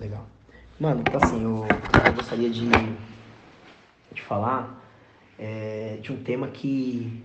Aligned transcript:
Legal. 0.00 0.26
Mano, 0.80 1.02
então 1.02 1.20
assim, 1.22 1.44
eu, 1.44 1.66
eu 2.06 2.14
gostaria 2.14 2.48
de, 2.48 2.70
de 4.10 4.22
falar 4.22 4.82
é, 5.38 5.98
de 6.00 6.10
um 6.10 6.22
tema 6.22 6.48
que, 6.48 7.22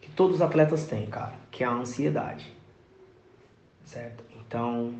que 0.00 0.08
todos 0.12 0.36
os 0.36 0.42
atletas 0.42 0.86
têm, 0.86 1.06
cara, 1.06 1.34
que 1.50 1.64
é 1.64 1.66
a 1.66 1.72
ansiedade. 1.72 2.54
Certo? 3.84 4.22
Então, 4.38 4.94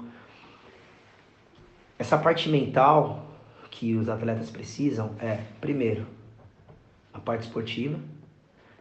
essa 1.97 2.19
parte 2.19 2.49
mental 2.49 3.25
que 3.71 3.95
os 3.95 4.09
atletas 4.09 4.51
precisam 4.51 5.15
é, 5.21 5.45
primeiro, 5.61 6.09
a 7.15 7.21
parte 7.21 7.43
esportiva, 7.45 8.01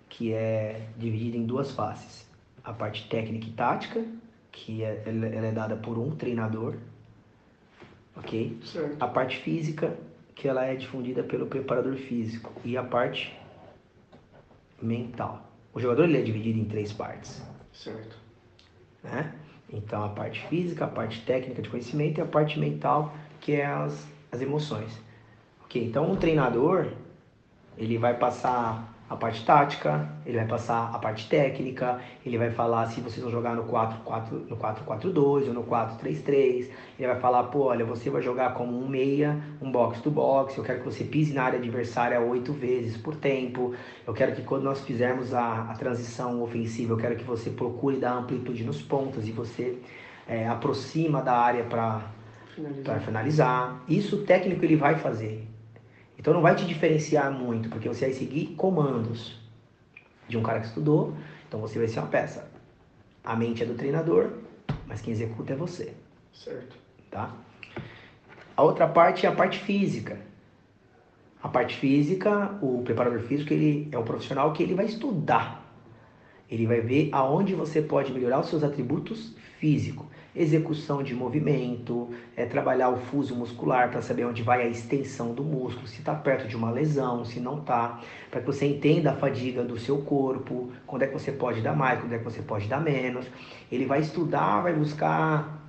que 0.09 0.33
é 0.33 0.87
dividida 0.97 1.37
em 1.37 1.45
duas 1.45 1.71
faces. 1.71 2.27
A 2.63 2.73
parte 2.73 3.07
técnica 3.07 3.45
e 3.45 3.51
tática, 3.51 4.03
que 4.51 4.83
é, 4.83 5.03
ela 5.05 5.45
é 5.45 5.51
dada 5.51 5.75
por 5.75 5.99
um 5.99 6.15
treinador, 6.15 6.75
ok? 8.15 8.59
Certo. 8.63 8.97
A 9.01 9.07
parte 9.07 9.37
física, 9.37 9.97
que 10.35 10.47
ela 10.47 10.65
é 10.65 10.75
difundida 10.75 11.23
pelo 11.23 11.47
preparador 11.47 11.95
físico. 11.95 12.51
E 12.63 12.77
a 12.77 12.83
parte 12.83 13.37
mental. 14.81 15.49
O 15.73 15.79
jogador 15.79 16.03
ele 16.05 16.17
é 16.17 16.21
dividido 16.21 16.59
em 16.59 16.65
três 16.65 16.91
partes, 16.91 17.41
Certo. 17.71 18.17
né? 19.03 19.33
Então 19.71 20.03
a 20.03 20.09
parte 20.09 20.45
física, 20.47 20.85
a 20.85 20.87
parte 20.87 21.21
técnica 21.21 21.61
de 21.61 21.69
conhecimento 21.69 22.19
e 22.19 22.21
a 22.21 22.25
parte 22.25 22.59
mental, 22.59 23.13
que 23.39 23.53
é 23.53 23.65
as, 23.65 24.07
as 24.31 24.41
emoções. 24.41 24.99
Ok? 25.63 25.83
Então 25.83 26.11
um 26.11 26.15
treinador, 26.15 26.87
ele 27.77 27.97
vai 27.97 28.17
passar 28.17 28.93
a 29.09 29.15
parte 29.15 29.43
tática, 29.43 30.07
ele 30.23 30.37
vai 30.37 30.45
passar 30.45 30.91
a 30.93 30.99
parte 30.99 31.27
técnica, 31.27 31.99
ele 32.23 32.37
vai 32.37 32.51
falar 32.51 32.85
se 32.87 33.01
vocês 33.01 33.23
vão 33.23 33.31
jogar 33.31 33.55
no 33.55 33.63
4-4, 33.63 34.47
no 34.47 34.55
4-4-2 34.55 35.47
ou 35.47 35.53
no 35.53 35.63
4-3-3. 35.63 36.69
Ele 36.99 37.07
vai 37.07 37.19
falar, 37.19 37.45
pô, 37.45 37.63
olha, 37.65 37.83
você 37.83 38.07
vai 38.11 38.21
jogar 38.21 38.53
como 38.53 38.77
um 38.77 38.87
meia, 38.87 39.41
um 39.59 39.71
box 39.71 39.99
to 40.01 40.11
box, 40.11 40.55
eu 40.55 40.63
quero 40.63 40.79
que 40.79 40.85
você 40.85 41.03
pise 41.03 41.33
na 41.33 41.43
área 41.43 41.57
adversária 41.57 42.21
oito 42.21 42.53
vezes 42.53 42.97
por 42.97 43.15
tempo. 43.15 43.73
Eu 44.05 44.13
quero 44.13 44.35
que 44.35 44.43
quando 44.43 44.63
nós 44.63 44.81
fizermos 44.81 45.33
a, 45.33 45.63
a 45.63 45.73
transição 45.73 46.43
ofensiva, 46.43 46.93
eu 46.93 46.97
quero 46.97 47.15
que 47.15 47.23
você 47.23 47.49
procure 47.49 47.97
dar 47.97 48.13
amplitude 48.13 48.63
nos 48.63 48.79
pontos 48.79 49.27
e 49.27 49.31
você 49.31 49.79
é, 50.27 50.47
aproxima 50.47 51.19
da 51.23 51.35
área 51.35 51.63
para 51.63 52.03
Finalizar. 52.53 53.01
finalizar. 53.01 53.83
Isso 53.87 54.17
o 54.17 54.23
técnico 54.23 54.63
ele 54.63 54.75
vai 54.75 54.99
fazer. 54.99 55.48
Então 56.19 56.33
não 56.33 56.41
vai 56.41 56.53
te 56.53 56.65
diferenciar 56.65 57.31
muito, 57.31 57.69
porque 57.69 57.87
você 57.87 58.05
vai 58.07 58.13
seguir 58.13 58.47
comandos 58.57 59.39
de 60.27 60.37
um 60.37 60.43
cara 60.43 60.59
que 60.59 60.67
estudou. 60.67 61.15
Então 61.47 61.61
você 61.61 61.79
vai 61.79 61.87
ser 61.87 61.99
uma 61.99 62.09
peça. 62.09 62.51
A 63.23 63.37
mente 63.37 63.63
é 63.63 63.65
do 63.65 63.73
treinador, 63.73 64.31
mas 64.85 64.99
quem 64.99 65.13
executa 65.13 65.53
é 65.53 65.55
você, 65.55 65.93
Certo. 66.33 66.75
tá? 67.09 67.33
A 68.55 68.61
outra 68.61 68.85
parte 68.85 69.25
é 69.25 69.29
a 69.29 69.31
parte 69.31 69.59
física. 69.59 70.19
A 71.41 71.47
parte 71.47 71.77
física, 71.77 72.57
o 72.61 72.81
preparador 72.83 73.21
físico, 73.21 73.53
ele 73.53 73.87
é 73.89 73.97
um 73.97 74.03
profissional 74.03 74.51
que 74.51 74.61
ele 74.61 74.75
vai 74.75 74.85
estudar. 74.85 75.65
Ele 76.51 76.67
vai 76.67 76.81
ver 76.81 77.09
aonde 77.13 77.55
você 77.55 77.81
pode 77.81 78.11
melhorar 78.11 78.41
os 78.41 78.49
seus 78.49 78.61
atributos 78.63 79.33
físicos. 79.57 80.05
Execução 80.35 81.01
de 81.01 81.15
movimento, 81.15 82.09
é 82.35 82.45
trabalhar 82.45 82.89
o 82.89 82.97
fuso 82.97 83.35
muscular 83.35 83.89
para 83.89 84.01
saber 84.01 84.25
onde 84.25 84.43
vai 84.43 84.61
a 84.61 84.67
extensão 84.67 85.33
do 85.33 85.43
músculo, 85.43 85.87
se 85.87 85.99
está 85.99 86.13
perto 86.13 86.47
de 86.47 86.55
uma 86.55 86.69
lesão, 86.69 87.25
se 87.25 87.39
não 87.39 87.59
está, 87.59 87.99
para 88.29 88.39
que 88.39 88.45
você 88.45 88.67
entenda 88.67 89.11
a 89.11 89.15
fadiga 89.15 89.63
do 89.63 89.79
seu 89.79 89.97
corpo, 90.03 90.71
quando 90.85 91.01
é 91.01 91.07
que 91.07 91.13
você 91.13 91.31
pode 91.31 91.61
dar 91.61 91.75
mais, 91.75 91.99
quando 91.99 92.13
é 92.13 92.19
que 92.19 92.23
você 92.23 92.41
pode 92.41 92.67
dar 92.67 92.79
menos. 92.79 93.25
Ele 93.71 93.85
vai 93.85 94.01
estudar, 94.01 94.61
vai 94.61 94.73
buscar 94.73 95.59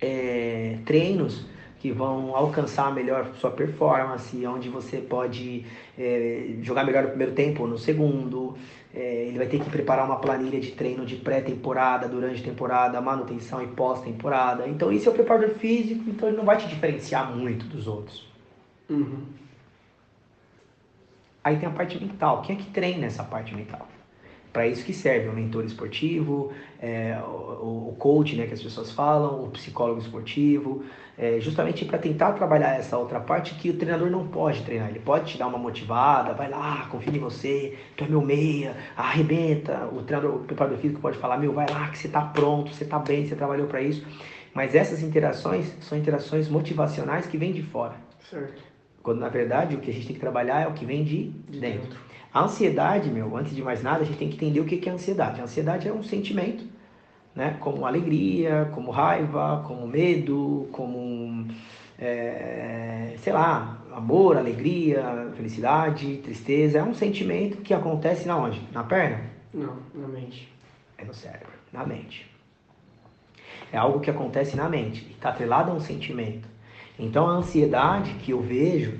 é, 0.00 0.78
treinos 0.84 1.44
que 1.78 1.92
vão 1.92 2.34
alcançar 2.34 2.92
melhor 2.92 3.32
sua 3.34 3.50
performance, 3.50 4.44
onde 4.46 4.68
você 4.68 4.98
pode 4.98 5.64
é, 5.96 6.56
jogar 6.60 6.84
melhor 6.84 7.04
no 7.04 7.08
primeiro 7.10 7.32
tempo 7.32 7.62
ou 7.62 7.68
no 7.68 7.78
segundo. 7.78 8.56
É, 8.94 9.26
ele 9.26 9.36
vai 9.36 9.46
ter 9.46 9.60
que 9.60 9.68
preparar 9.68 10.06
uma 10.06 10.16
planilha 10.16 10.58
de 10.58 10.72
treino 10.72 11.04
de 11.04 11.16
pré-temporada, 11.16 12.08
durante 12.08 12.42
temporada, 12.42 13.00
manutenção 13.00 13.62
e 13.62 13.66
pós-temporada. 13.66 14.66
Então, 14.66 14.90
isso 14.90 15.08
é 15.08 15.12
o 15.12 15.14
preparador 15.14 15.50
físico, 15.56 16.04
então 16.08 16.28
ele 16.28 16.36
não 16.36 16.44
vai 16.44 16.56
te 16.56 16.66
diferenciar 16.66 17.30
muito 17.34 17.66
dos 17.66 17.86
outros. 17.86 18.26
Uhum. 18.88 19.24
Aí 21.44 21.56
tem 21.58 21.68
a 21.68 21.72
parte 21.72 22.02
mental. 22.02 22.42
Quem 22.42 22.56
é 22.56 22.58
que 22.58 22.70
treina 22.70 23.06
essa 23.06 23.22
parte 23.22 23.54
mental? 23.54 23.86
Para 24.52 24.66
isso 24.66 24.84
que 24.84 24.92
serve 24.92 25.28
o 25.28 25.32
mentor 25.32 25.64
esportivo, 25.64 26.52
é, 26.80 27.18
o, 27.26 27.90
o 27.90 27.96
coach, 27.98 28.34
né, 28.36 28.46
que 28.46 28.54
as 28.54 28.62
pessoas 28.62 28.90
falam, 28.90 29.44
o 29.44 29.50
psicólogo 29.50 30.00
esportivo, 30.00 30.84
é, 31.18 31.38
justamente 31.40 31.84
para 31.84 31.98
tentar 31.98 32.32
trabalhar 32.32 32.76
essa 32.78 32.96
outra 32.96 33.18
parte 33.20 33.54
que 33.56 33.70
o 33.70 33.74
treinador 33.74 34.08
não 34.10 34.26
pode 34.28 34.62
treinar. 34.62 34.88
Ele 34.88 35.00
pode 35.00 35.32
te 35.32 35.38
dar 35.38 35.48
uma 35.48 35.58
motivada, 35.58 36.32
vai 36.32 36.48
lá, 36.48 36.86
confia 36.90 37.14
em 37.14 37.18
você, 37.18 37.76
tu 37.96 38.04
é 38.04 38.08
meu 38.08 38.22
meia, 38.22 38.76
arrebenta. 38.96 39.88
O 39.92 40.02
treinador, 40.02 40.36
o 40.36 40.44
preparador 40.44 40.78
físico 40.78 41.00
pode 41.00 41.18
falar, 41.18 41.36
meu, 41.38 41.52
vai 41.52 41.66
lá 41.68 41.88
que 41.88 41.98
você 41.98 42.06
está 42.06 42.22
pronto, 42.22 42.72
você 42.72 42.84
está 42.84 42.98
bem, 42.98 43.26
você 43.26 43.34
trabalhou 43.34 43.66
para 43.66 43.82
isso. 43.82 44.06
Mas 44.54 44.74
essas 44.74 45.02
interações 45.02 45.76
são 45.80 45.98
interações 45.98 46.48
motivacionais 46.48 47.26
que 47.26 47.36
vêm 47.36 47.52
de 47.52 47.62
fora. 47.62 47.94
Certo. 48.30 48.62
Quando 49.02 49.20
na 49.20 49.28
verdade 49.28 49.74
o 49.74 49.80
que 49.80 49.90
a 49.90 49.92
gente 49.92 50.06
tem 50.06 50.14
que 50.14 50.20
trabalhar 50.20 50.62
é 50.62 50.66
o 50.66 50.72
que 50.72 50.84
vem 50.84 51.04
de, 51.04 51.28
De 51.48 51.60
dentro. 51.60 51.80
dentro. 51.82 52.07
A 52.38 52.44
ansiedade, 52.44 53.10
meu, 53.10 53.36
antes 53.36 53.52
de 53.52 53.60
mais 53.60 53.82
nada, 53.82 54.02
a 54.02 54.04
gente 54.04 54.16
tem 54.16 54.28
que 54.28 54.36
entender 54.36 54.60
o 54.60 54.64
que 54.64 54.88
é 54.88 54.92
ansiedade. 54.92 55.40
A 55.40 55.42
ansiedade 55.42 55.88
é 55.88 55.92
um 55.92 56.04
sentimento, 56.04 56.64
né? 57.34 57.56
Como 57.58 57.84
alegria, 57.84 58.70
como 58.72 58.92
raiva, 58.92 59.64
como 59.66 59.88
medo, 59.88 60.68
como, 60.70 61.48
é, 61.98 63.16
sei 63.18 63.32
lá, 63.32 63.82
amor, 63.92 64.36
alegria, 64.36 65.32
felicidade, 65.34 66.18
tristeza. 66.18 66.78
É 66.78 66.82
um 66.84 66.94
sentimento 66.94 67.56
que 67.56 67.74
acontece 67.74 68.28
na 68.28 68.36
onde? 68.36 68.62
Na 68.70 68.84
perna? 68.84 69.20
Não, 69.52 69.76
na 69.92 70.06
mente. 70.06 70.48
É 70.96 71.04
no 71.04 71.12
cérebro, 71.12 71.50
na 71.72 71.84
mente. 71.84 72.32
É 73.72 73.76
algo 73.76 73.98
que 73.98 74.10
acontece 74.10 74.56
na 74.56 74.68
mente 74.68 75.04
e 75.08 75.10
está 75.10 75.30
atrelado 75.30 75.72
a 75.72 75.74
um 75.74 75.80
sentimento. 75.80 76.46
Então 76.96 77.26
a 77.26 77.32
ansiedade 77.32 78.14
que 78.14 78.30
eu 78.30 78.40
vejo 78.40 78.96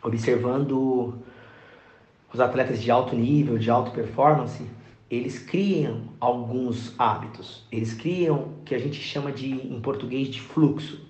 observando 0.00 1.25
os 2.32 2.40
atletas 2.40 2.82
de 2.82 2.90
alto 2.90 3.14
nível, 3.14 3.58
de 3.58 3.70
alta 3.70 3.90
performance, 3.90 4.64
eles 5.10 5.38
criam 5.38 6.08
alguns 6.18 6.94
hábitos. 6.98 7.64
Eles 7.70 7.94
criam 7.94 8.36
o 8.36 8.64
que 8.64 8.74
a 8.74 8.78
gente 8.78 9.00
chama 9.00 9.30
de, 9.30 9.52
em 9.52 9.80
português, 9.80 10.28
de 10.28 10.40
fluxo, 10.40 11.00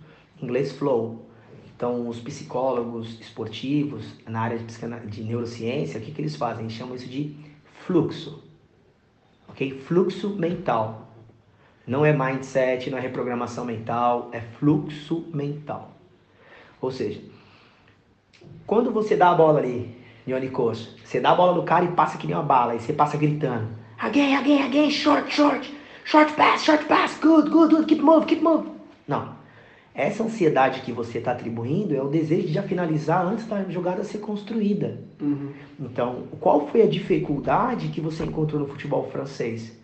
em 0.41 0.45
inglês 0.45 0.73
flow. 0.73 1.27
Então, 1.75 2.09
os 2.09 2.21
psicólogos 2.21 3.21
esportivos, 3.21 4.05
na 4.27 4.41
área 4.41 4.59
de, 4.59 5.11
de 5.11 5.23
neurociência, 5.23 5.99
o 5.99 6.03
que, 6.03 6.11
que 6.11 6.21
eles 6.21 6.37
fazem? 6.37 6.65
Eles 6.65 6.75
chamam 6.75 6.95
isso 6.95 7.09
de 7.09 7.37
fluxo. 7.87 8.43
Ok? 9.49 9.79
Fluxo 9.81 10.31
mental. 10.31 11.13
Não 11.87 12.05
é 12.05 12.13
mindset, 12.13 12.91
não 12.91 12.99
é 12.99 13.01
reprogramação 13.01 13.65
mental, 13.65 14.29
é 14.33 14.41
fluxo 14.41 15.27
mental. 15.33 15.93
Ou 16.81 16.91
seja, 16.91 17.23
quando 18.67 18.91
você 18.91 19.17
dá 19.17 19.31
a 19.31 19.35
bola 19.35 19.61
ali, 19.61 19.96
Costa, 20.53 20.91
você 21.05 21.21
dá 21.21 21.31
a 21.31 21.35
bola 21.35 21.55
no 21.55 21.63
cara 21.63 21.85
e 21.85 21.93
passa 21.93 22.19
que 22.19 22.27
nem 22.27 22.35
uma 22.35 22.43
bala, 22.43 22.75
e 22.75 22.81
você 22.81 22.93
passa 22.93 23.17
gritando: 23.17 23.69
again, 23.99 24.35
again, 24.35 24.63
again, 24.63 24.91
short, 24.91 25.33
short, 25.33 25.73
short 26.05 26.33
pass, 26.35 26.65
short 26.65 26.85
pass, 26.87 27.19
good, 27.21 27.49
good, 27.51 27.75
good, 27.75 27.87
keep 27.87 28.03
move, 28.03 28.27
keep 28.27 28.43
move. 28.43 28.69
Não. 29.07 29.37
Essa 29.95 30.25
ansiedade 30.25 30.83
que 30.83 30.93
você 30.93 31.19
está 31.19 31.33
atribuindo 31.33 31.97
é 31.97 32.03
o 32.03 32.09
desejo 32.09 32.49
de 32.49 32.53
já 32.53 32.63
finalizar 32.63 33.25
antes 33.25 33.47
da 33.47 33.65
jogada 33.65 34.05
ser 34.05 34.19
construída. 34.19 35.01
Uhum. 35.19 35.53
Então, 35.81 36.25
qual 36.39 36.69
foi 36.69 36.83
a 36.83 36.87
dificuldade 36.87 37.89
que 37.89 38.01
você 38.01 38.23
encontrou 38.23 38.61
no 38.61 38.69
futebol 38.69 39.09
francês? 39.11 39.75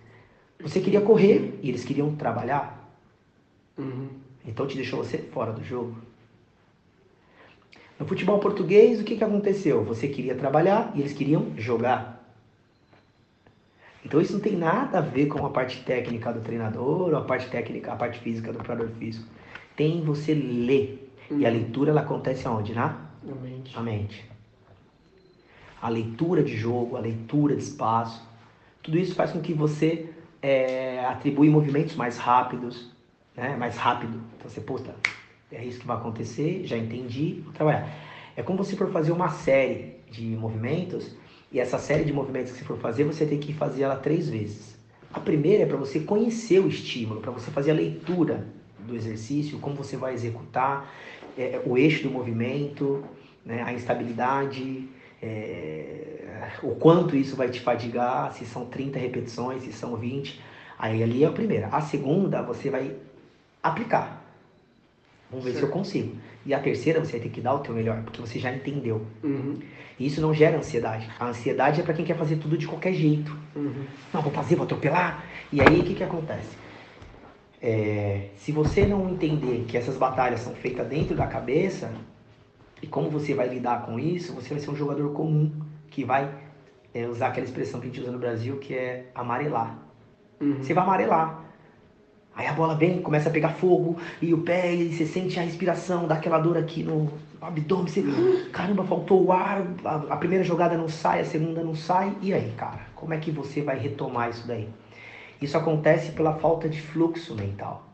Você 0.60 0.80
queria 0.80 1.00
correr 1.00 1.58
e 1.62 1.68
eles 1.70 1.82
queriam 1.82 2.14
trabalhar. 2.14 2.94
Uhum. 3.78 4.08
Então 4.44 4.66
te 4.66 4.76
deixou 4.76 5.02
você 5.02 5.18
fora 5.18 5.52
do 5.52 5.64
jogo. 5.64 5.96
No 8.02 8.08
futebol 8.08 8.40
português, 8.40 9.00
o 9.00 9.04
que, 9.04 9.16
que 9.16 9.22
aconteceu? 9.22 9.84
Você 9.84 10.08
queria 10.08 10.34
trabalhar 10.34 10.90
e 10.92 10.98
eles 10.98 11.12
queriam 11.12 11.52
jogar. 11.56 12.20
Então 14.04 14.20
isso 14.20 14.32
não 14.32 14.40
tem 14.40 14.56
nada 14.56 14.98
a 14.98 15.00
ver 15.00 15.26
com 15.26 15.46
a 15.46 15.50
parte 15.50 15.84
técnica 15.84 16.32
do 16.32 16.40
treinador, 16.40 17.10
ou 17.10 17.16
a 17.16 17.20
parte 17.20 17.48
técnica, 17.48 17.92
a 17.92 17.94
parte 17.94 18.18
física 18.18 18.50
do 18.50 18.58
preparador 18.58 18.88
físico. 18.98 19.24
Tem 19.76 19.98
em 19.98 20.04
você 20.04 20.34
ler. 20.34 21.12
E 21.30 21.46
a 21.46 21.48
leitura 21.48 21.92
ela 21.92 22.00
acontece 22.00 22.44
aonde? 22.44 22.74
Na 22.74 23.06
Na 23.22 23.36
mente. 23.36 23.78
a 23.78 23.80
mente. 23.80 24.28
A 25.80 25.88
leitura 25.88 26.42
de 26.42 26.56
jogo, 26.56 26.96
a 26.96 27.00
leitura 27.00 27.54
de 27.54 27.62
espaço, 27.62 28.20
tudo 28.82 28.98
isso 28.98 29.14
faz 29.14 29.30
com 29.30 29.40
que 29.40 29.54
você 29.54 30.10
é, 30.42 31.04
atribui 31.04 31.48
movimentos 31.48 31.94
mais 31.94 32.18
rápidos, 32.18 32.90
né? 33.36 33.54
mais 33.56 33.76
rápido. 33.76 34.20
Então 34.36 34.50
você, 34.50 34.60
puta, 34.60 34.92
é 35.52 35.64
isso 35.64 35.80
que 35.80 35.86
vai 35.86 35.96
acontecer, 35.96 36.62
já 36.64 36.76
entendi, 36.76 37.42
vou 37.44 37.52
trabalhar. 37.52 37.88
É 38.36 38.42
como 38.42 38.64
se 38.64 38.76
for 38.76 38.90
fazer 38.90 39.12
uma 39.12 39.28
série 39.28 39.96
de 40.10 40.24
movimentos, 40.36 41.14
e 41.50 41.60
essa 41.60 41.78
série 41.78 42.04
de 42.04 42.12
movimentos 42.12 42.52
que 42.52 42.58
você 42.58 42.64
for 42.64 42.78
fazer, 42.78 43.04
você 43.04 43.26
tem 43.26 43.38
que 43.38 43.52
fazer 43.52 43.82
ela 43.82 43.96
três 43.96 44.28
vezes. 44.28 44.76
A 45.12 45.20
primeira 45.20 45.64
é 45.64 45.66
para 45.66 45.76
você 45.76 46.00
conhecer 46.00 46.58
o 46.60 46.68
estímulo, 46.68 47.20
para 47.20 47.30
você 47.30 47.50
fazer 47.50 47.72
a 47.72 47.74
leitura 47.74 48.46
do 48.78 48.96
exercício, 48.96 49.58
como 49.58 49.76
você 49.76 49.96
vai 49.96 50.14
executar, 50.14 50.90
é, 51.36 51.60
o 51.66 51.76
eixo 51.76 52.02
do 52.04 52.10
movimento, 52.10 53.04
né, 53.44 53.62
a 53.62 53.72
instabilidade, 53.72 54.88
é, 55.22 56.48
o 56.62 56.74
quanto 56.74 57.14
isso 57.14 57.36
vai 57.36 57.48
te 57.48 57.60
fadigar, 57.60 58.32
se 58.32 58.46
são 58.46 58.66
30 58.66 58.98
repetições, 58.98 59.62
se 59.62 59.72
são 59.72 59.96
20. 59.96 60.40
Aí 60.78 61.02
ali 61.02 61.22
é 61.24 61.26
a 61.26 61.32
primeira. 61.32 61.68
A 61.68 61.80
segunda 61.80 62.42
você 62.42 62.70
vai 62.70 62.96
aplicar. 63.62 64.22
Vamos 65.32 65.46
ver 65.46 65.54
se 65.54 65.62
eu 65.62 65.68
consigo. 65.68 66.14
E 66.44 66.52
a 66.52 66.60
terceira 66.60 67.00
você 67.00 67.12
vai 67.12 67.20
ter 67.20 67.30
que 67.30 67.40
dar 67.40 67.54
o 67.54 67.60
teu 67.60 67.74
melhor, 67.74 68.02
porque 68.02 68.20
você 68.20 68.38
já 68.38 68.52
entendeu. 68.52 69.06
Uhum. 69.24 69.58
E 69.98 70.06
isso 70.06 70.20
não 70.20 70.34
gera 70.34 70.58
ansiedade. 70.58 71.08
A 71.18 71.26
ansiedade 71.28 71.80
é 71.80 71.84
para 71.84 71.94
quem 71.94 72.04
quer 72.04 72.16
fazer 72.16 72.36
tudo 72.36 72.58
de 72.58 72.66
qualquer 72.66 72.92
jeito. 72.92 73.34
Uhum. 73.56 73.84
Não, 74.12 74.20
vou 74.20 74.30
fazer, 74.30 74.56
vou 74.56 74.64
atropelar. 74.64 75.24
E 75.50 75.60
aí 75.62 75.80
o 75.80 75.84
que, 75.84 75.94
que 75.94 76.04
acontece? 76.04 76.56
É, 77.62 78.28
se 78.36 78.52
você 78.52 78.84
não 78.86 79.08
entender 79.08 79.64
que 79.66 79.76
essas 79.78 79.96
batalhas 79.96 80.40
são 80.40 80.54
feitas 80.54 80.86
dentro 80.86 81.16
da 81.16 81.26
cabeça, 81.26 81.90
e 82.82 82.86
como 82.86 83.08
você 83.08 83.32
vai 83.32 83.48
lidar 83.48 83.86
com 83.86 83.98
isso, 83.98 84.34
você 84.34 84.50
vai 84.50 84.58
ser 84.58 84.70
um 84.70 84.76
jogador 84.76 85.12
comum 85.12 85.50
que 85.88 86.04
vai 86.04 86.30
é, 86.92 87.06
usar 87.06 87.28
aquela 87.28 87.46
expressão 87.46 87.80
que 87.80 87.86
a 87.86 87.88
gente 87.88 88.00
usa 88.00 88.12
no 88.12 88.18
Brasil 88.18 88.58
que 88.58 88.74
é 88.74 89.06
amarelar. 89.14 89.78
Uhum. 90.40 90.56
Você 90.56 90.74
vai 90.74 90.84
amarelar. 90.84 91.41
Aí 92.34 92.46
a 92.46 92.52
bola 92.52 92.74
vem, 92.74 93.02
começa 93.02 93.28
a 93.28 93.32
pegar 93.32 93.50
fogo, 93.50 93.98
e 94.20 94.32
o 94.32 94.38
pé, 94.38 94.74
e 94.74 94.92
você 94.92 95.04
sente 95.04 95.38
a 95.38 95.42
respiração, 95.42 96.06
dá 96.06 96.14
aquela 96.14 96.38
dor 96.38 96.56
aqui 96.56 96.82
no 96.82 97.12
abdômen, 97.40 97.86
você, 97.86 98.00
uhum. 98.00 98.50
caramba, 98.50 98.84
faltou 98.84 99.24
o 99.24 99.32
ar, 99.32 99.66
a, 99.84 99.96
a 100.14 100.16
primeira 100.16 100.42
jogada 100.42 100.76
não 100.76 100.88
sai, 100.88 101.20
a 101.20 101.24
segunda 101.24 101.62
não 101.62 101.74
sai, 101.74 102.16
e 102.22 102.32
aí, 102.32 102.52
cara, 102.56 102.80
como 102.94 103.12
é 103.12 103.18
que 103.18 103.30
você 103.30 103.60
vai 103.60 103.78
retomar 103.78 104.30
isso 104.30 104.46
daí? 104.46 104.68
Isso 105.42 105.58
acontece 105.58 106.12
pela 106.12 106.34
falta 106.34 106.68
de 106.68 106.80
fluxo 106.80 107.34
mental. 107.34 107.92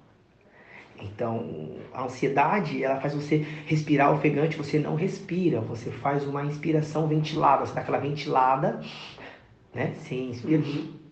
Então, 1.01 1.77
a 1.95 2.05
ansiedade, 2.05 2.83
ela 2.83 3.01
faz 3.01 3.15
você 3.15 3.47
respirar 3.67 4.13
ofegante, 4.13 4.57
você 4.57 4.79
não 4.79 4.97
respira, 4.97 5.61
você 5.61 5.91
faz 5.91 6.27
uma 6.27 6.45
inspiração 6.45 7.07
ventilada, 7.07 7.65
você 7.65 7.75
dá 7.75 7.81
aquela 7.81 7.99
ventilada, 7.99 8.81
né? 9.75 9.95
Você 9.97 10.15
inspira 10.15 10.63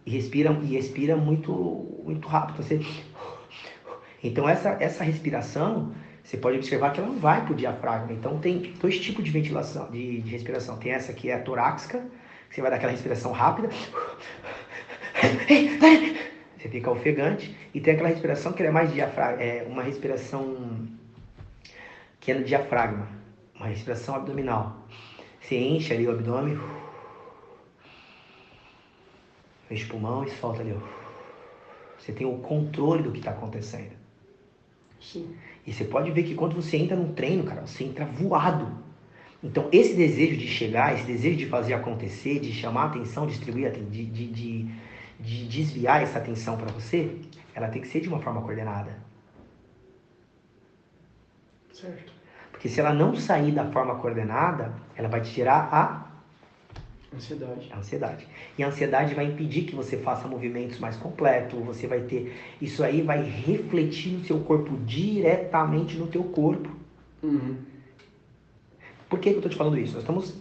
e 0.05 0.11
respira 0.11 0.59
e 0.63 0.77
expira 0.77 1.17
muito 1.17 1.87
muito 2.05 2.29
rápido. 2.29 2.63
Você 2.63 2.81
Então 4.27 4.49
essa 4.49 4.77
essa 4.81 5.05
respiração, 5.05 5.93
você 6.23 6.37
pode 6.37 6.57
observar 6.57 6.93
que 6.93 7.01
ela 7.01 7.09
não 7.09 7.19
vai 7.19 7.43
para 7.45 7.53
o 7.53 7.57
diafragma. 7.57 8.13
Então 8.13 8.39
tem 8.39 8.75
dois 8.81 8.99
tipos 8.99 9.25
de 9.25 9.31
ventilação, 9.31 9.91
de, 9.91 10.21
de 10.21 10.31
respiração. 10.31 10.77
Tem 10.79 10.93
essa 10.93 11.13
que 11.13 11.31
é 11.31 11.35
a 11.35 11.43
torácica, 11.43 12.01
que 12.49 12.55
você 12.55 12.61
vai 12.61 12.71
dar 12.71 12.77
aquela 12.77 12.93
respiração 12.93 13.33
rápida. 13.33 13.69
Você 16.59 16.69
fica 16.69 16.91
ofegante. 16.91 17.57
E 17.73 17.81
tem 17.81 17.95
aquela 17.95 18.09
respiração 18.09 18.53
que 18.53 18.63
é 18.63 18.71
mais 18.71 18.93
diafragma, 18.93 19.43
é 19.43 19.65
uma 19.69 19.83
respiração 19.83 20.89
que 22.19 22.33
é 22.33 22.35
no 22.35 22.45
diafragma, 22.45 23.09
uma 23.55 23.67
respiração 23.67 24.17
abdominal. 24.17 24.85
Você 25.41 25.57
enche 25.57 25.93
ali 25.93 26.07
o 26.07 26.11
abdômen, 26.11 26.59
enche 29.71 29.85
o 29.85 29.89
pulmão 29.89 30.25
e 30.25 30.31
solta 30.31 30.61
ali. 30.61 30.77
Você 31.99 32.13
tem 32.13 32.27
o 32.27 32.39
controle 32.39 33.03
do 33.03 33.13
que 33.13 33.19
está 33.19 33.31
acontecendo. 33.31 33.96
Sim. 35.13 35.37
E 35.67 35.73
você 35.73 35.85
pode 35.85 36.11
ver 36.11 36.25
que 36.25 36.35
quando 36.35 36.55
você 36.55 36.77
entra 36.77 36.97
num 36.97 37.13
treino, 37.13 37.45
cara, 37.45 37.61
você 37.67 37.85
entra 37.85 38.05
voado. 38.05 38.85
Então, 39.43 39.69
esse 39.71 39.95
desejo 39.95 40.37
de 40.37 40.49
chegar, 40.49 40.95
esse 40.95 41.05
desejo 41.05 41.37
de 41.37 41.47
fazer 41.47 41.75
acontecer, 41.75 42.41
de 42.41 42.53
chamar 42.53 42.83
a 42.83 42.87
atenção, 42.87 43.27
distribuir, 43.27 43.71
de, 43.71 44.07
de, 44.07 44.27
de, 44.27 44.69
de 45.21 45.47
desviar 45.47 46.03
essa 46.03 46.19
atenção 46.19 46.57
para 46.57 46.73
você, 46.73 47.17
ela 47.55 47.69
tem 47.69 47.81
que 47.81 47.89
ser 47.89 48.01
de 48.01 48.09
uma 48.09 48.21
forma 48.21 48.43
coordenada. 48.43 48.99
Certo. 51.73 52.13
Porque 52.51 52.69
se 52.69 52.81
ela 52.81 52.93
não 52.93 53.15
sair 53.15 53.53
da 53.53 53.71
forma 53.71 53.97
coordenada, 53.97 54.75
ela 54.97 55.09
vai 55.09 55.21
te 55.21 55.33
tirar 55.33 55.69
a 55.73 56.16
ansiedade. 57.15 57.73
Ansiedade. 57.73 58.29
E 58.59 58.63
a 58.63 58.69
ansiedade 58.69 59.15
vai 59.15 59.27
impedir 59.27 59.63
que 59.65 59.75
você 59.75 59.97
faça 59.97 60.27
movimentos 60.27 60.79
mais 60.79 60.97
completos, 60.97 61.59
você 61.65 61.87
vai 61.87 62.01
ter 62.01 62.35
isso 62.61 62.83
aí 62.83 63.03
vai 63.03 63.23
refletir 63.23 64.13
no 64.13 64.25
seu 64.25 64.41
corpo 64.41 64.77
diretamente 64.85 65.97
no 65.97 66.07
teu 66.07 66.25
corpo. 66.25 66.69
Uhum. 67.23 67.57
Por 69.09 69.21
que, 69.21 69.31
que 69.31 69.37
eu 69.37 69.43
tô 69.43 69.49
te 69.49 69.57
falando 69.57 69.79
isso? 69.79 69.93
Nós 69.93 70.03
estamos 70.03 70.35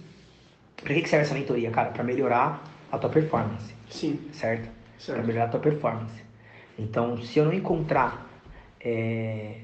Para 0.81 0.93
que, 0.93 1.01
que 1.01 1.09
serve 1.09 1.25
essa 1.25 1.33
mentoria, 1.33 1.71
cara? 1.71 1.91
Para 1.91 2.03
melhorar 2.03 2.63
a 2.91 2.97
tua 2.97 3.09
performance. 3.09 3.73
Sim. 3.89 4.19
Certo? 4.31 4.69
certo. 4.97 5.17
Para 5.17 5.27
melhorar 5.27 5.45
a 5.45 5.49
tua 5.49 5.59
performance. 5.59 6.23
Então, 6.77 7.21
se 7.21 7.39
eu 7.39 7.45
não 7.45 7.53
encontrar 7.53 8.29
é, 8.81 9.61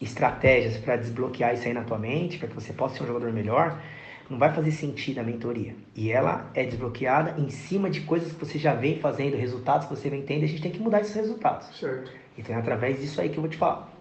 estratégias 0.00 0.76
para 0.76 0.96
desbloquear 0.96 1.54
isso 1.54 1.66
aí 1.66 1.74
na 1.74 1.82
tua 1.82 1.98
mente, 1.98 2.38
para 2.38 2.48
que 2.48 2.54
você 2.54 2.72
possa 2.72 2.96
ser 2.96 3.04
um 3.04 3.06
jogador 3.06 3.32
melhor, 3.32 3.80
não 4.28 4.38
vai 4.38 4.52
fazer 4.52 4.72
sentido 4.72 5.18
a 5.18 5.22
mentoria. 5.22 5.74
E 5.94 6.10
ela 6.10 6.50
é 6.54 6.64
desbloqueada 6.64 7.40
em 7.40 7.48
cima 7.48 7.88
de 7.88 8.00
coisas 8.02 8.32
que 8.32 8.44
você 8.44 8.58
já 8.58 8.74
vem 8.74 8.98
fazendo, 8.98 9.36
resultados 9.36 9.86
que 9.86 9.94
você 9.94 10.10
vem 10.10 10.22
tendo, 10.22 10.44
a 10.44 10.48
gente 10.48 10.62
tem 10.62 10.72
que 10.72 10.80
mudar 10.80 11.00
esses 11.00 11.14
resultados. 11.14 11.68
Certo. 11.78 12.10
Então 12.36 12.54
é 12.54 12.58
através 12.58 13.00
disso 13.00 13.20
aí 13.20 13.28
que 13.28 13.38
eu 13.38 13.42
vou 13.42 13.50
te 13.50 13.56
falar. 13.56 13.92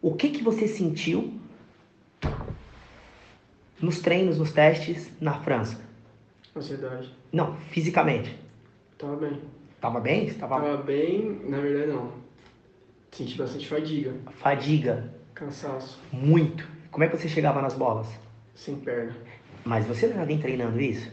O 0.00 0.14
que 0.14 0.30
que 0.30 0.42
você 0.42 0.66
sentiu 0.66 1.38
nos 3.80 4.00
treinos, 4.00 4.38
nos 4.38 4.52
testes 4.52 5.10
na 5.20 5.34
França? 5.34 5.80
Ansiedade. 6.56 7.14
Não, 7.32 7.56
fisicamente. 7.70 8.38
Tava 8.98 9.16
bem. 9.16 9.40
Tava 9.80 10.00
bem? 10.00 10.34
Tava... 10.34 10.60
Tava 10.60 10.76
bem, 10.78 11.40
na 11.44 11.60
verdade 11.60 11.92
não. 11.92 12.12
Senti 13.10 13.36
bastante 13.36 13.68
fadiga. 13.68 14.14
Fadiga. 14.32 15.12
Cansaço. 15.34 16.00
Muito. 16.12 16.68
Como 16.90 17.04
é 17.04 17.08
que 17.08 17.16
você 17.16 17.28
chegava 17.28 17.60
nas 17.60 17.74
bolas? 17.74 18.08
Sem 18.54 18.76
perna. 18.76 19.16
Mas 19.64 19.86
você 19.86 20.08
já 20.08 20.24
vem 20.24 20.38
treinando 20.38 20.80
isso? 20.80 21.10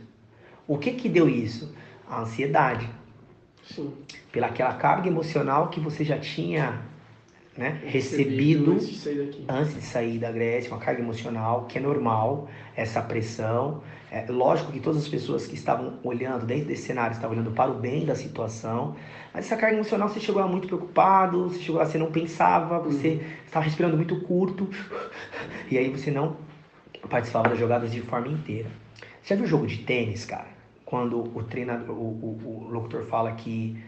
O 0.67 0.77
que 0.77 0.91
que 0.93 1.09
deu 1.09 1.29
isso? 1.29 1.73
A 2.07 2.21
ansiedade. 2.21 2.89
Sim. 3.63 3.93
Pela 4.31 4.47
aquela 4.47 4.73
carga 4.73 5.07
emocional 5.07 5.69
que 5.69 5.79
você 5.79 6.03
já 6.03 6.17
tinha 6.17 6.81
né, 7.59 7.81
recebido, 7.85 8.73
antes 8.73 8.87
de, 8.87 8.97
sair 8.97 9.45
antes 9.49 9.75
de 9.75 9.81
sair 9.81 10.17
da 10.17 10.31
Grécia, 10.31 10.71
uma 10.71 10.79
carga 10.79 11.01
emocional 11.01 11.65
que 11.65 11.77
é 11.77 11.81
normal, 11.81 12.47
essa 12.75 13.01
pressão. 13.01 13.83
É 14.11 14.25
lógico 14.31 14.71
que 14.71 14.79
todas 14.79 15.03
as 15.03 15.07
pessoas 15.07 15.45
que 15.45 15.55
estavam 15.55 15.99
olhando 16.03 16.45
dentro 16.45 16.65
desse 16.65 16.83
cenário 16.83 17.13
estavam 17.13 17.35
olhando 17.35 17.51
para 17.51 17.69
o 17.69 17.75
bem 17.75 18.05
da 18.05 18.15
situação, 18.15 18.95
mas 19.33 19.45
essa 19.45 19.55
carga 19.55 19.75
emocional 19.75 20.09
você 20.09 20.19
chegou 20.19 20.41
lá 20.41 20.47
muito 20.47 20.67
preocupado, 20.67 21.49
você 21.49 21.59
chegou 21.59 21.79
lá, 21.79 21.85
você 21.85 21.97
não 21.97 22.11
pensava, 22.11 22.79
você 22.79 23.09
uhum. 23.09 23.21
estava 23.45 23.65
respirando 23.65 23.95
muito 23.95 24.19
curto, 24.21 24.67
e 25.69 25.77
aí 25.77 25.89
você 25.89 26.09
não 26.09 26.37
participava 27.07 27.49
das 27.49 27.59
jogadas 27.59 27.91
de 27.91 28.01
forma 28.01 28.27
inteira. 28.27 28.69
Você 29.21 29.29
já 29.29 29.35
viu 29.35 29.45
o 29.45 29.47
jogo 29.47 29.67
de 29.67 29.83
tênis, 29.83 30.25
cara? 30.25 30.47
Quando 30.85 31.21
o 31.37 31.43
treinador, 31.43 31.95
o, 31.95 32.01
o, 32.01 32.65
o 32.67 32.69
locutor 32.69 33.03
fala 33.05 33.33
que 33.33 33.81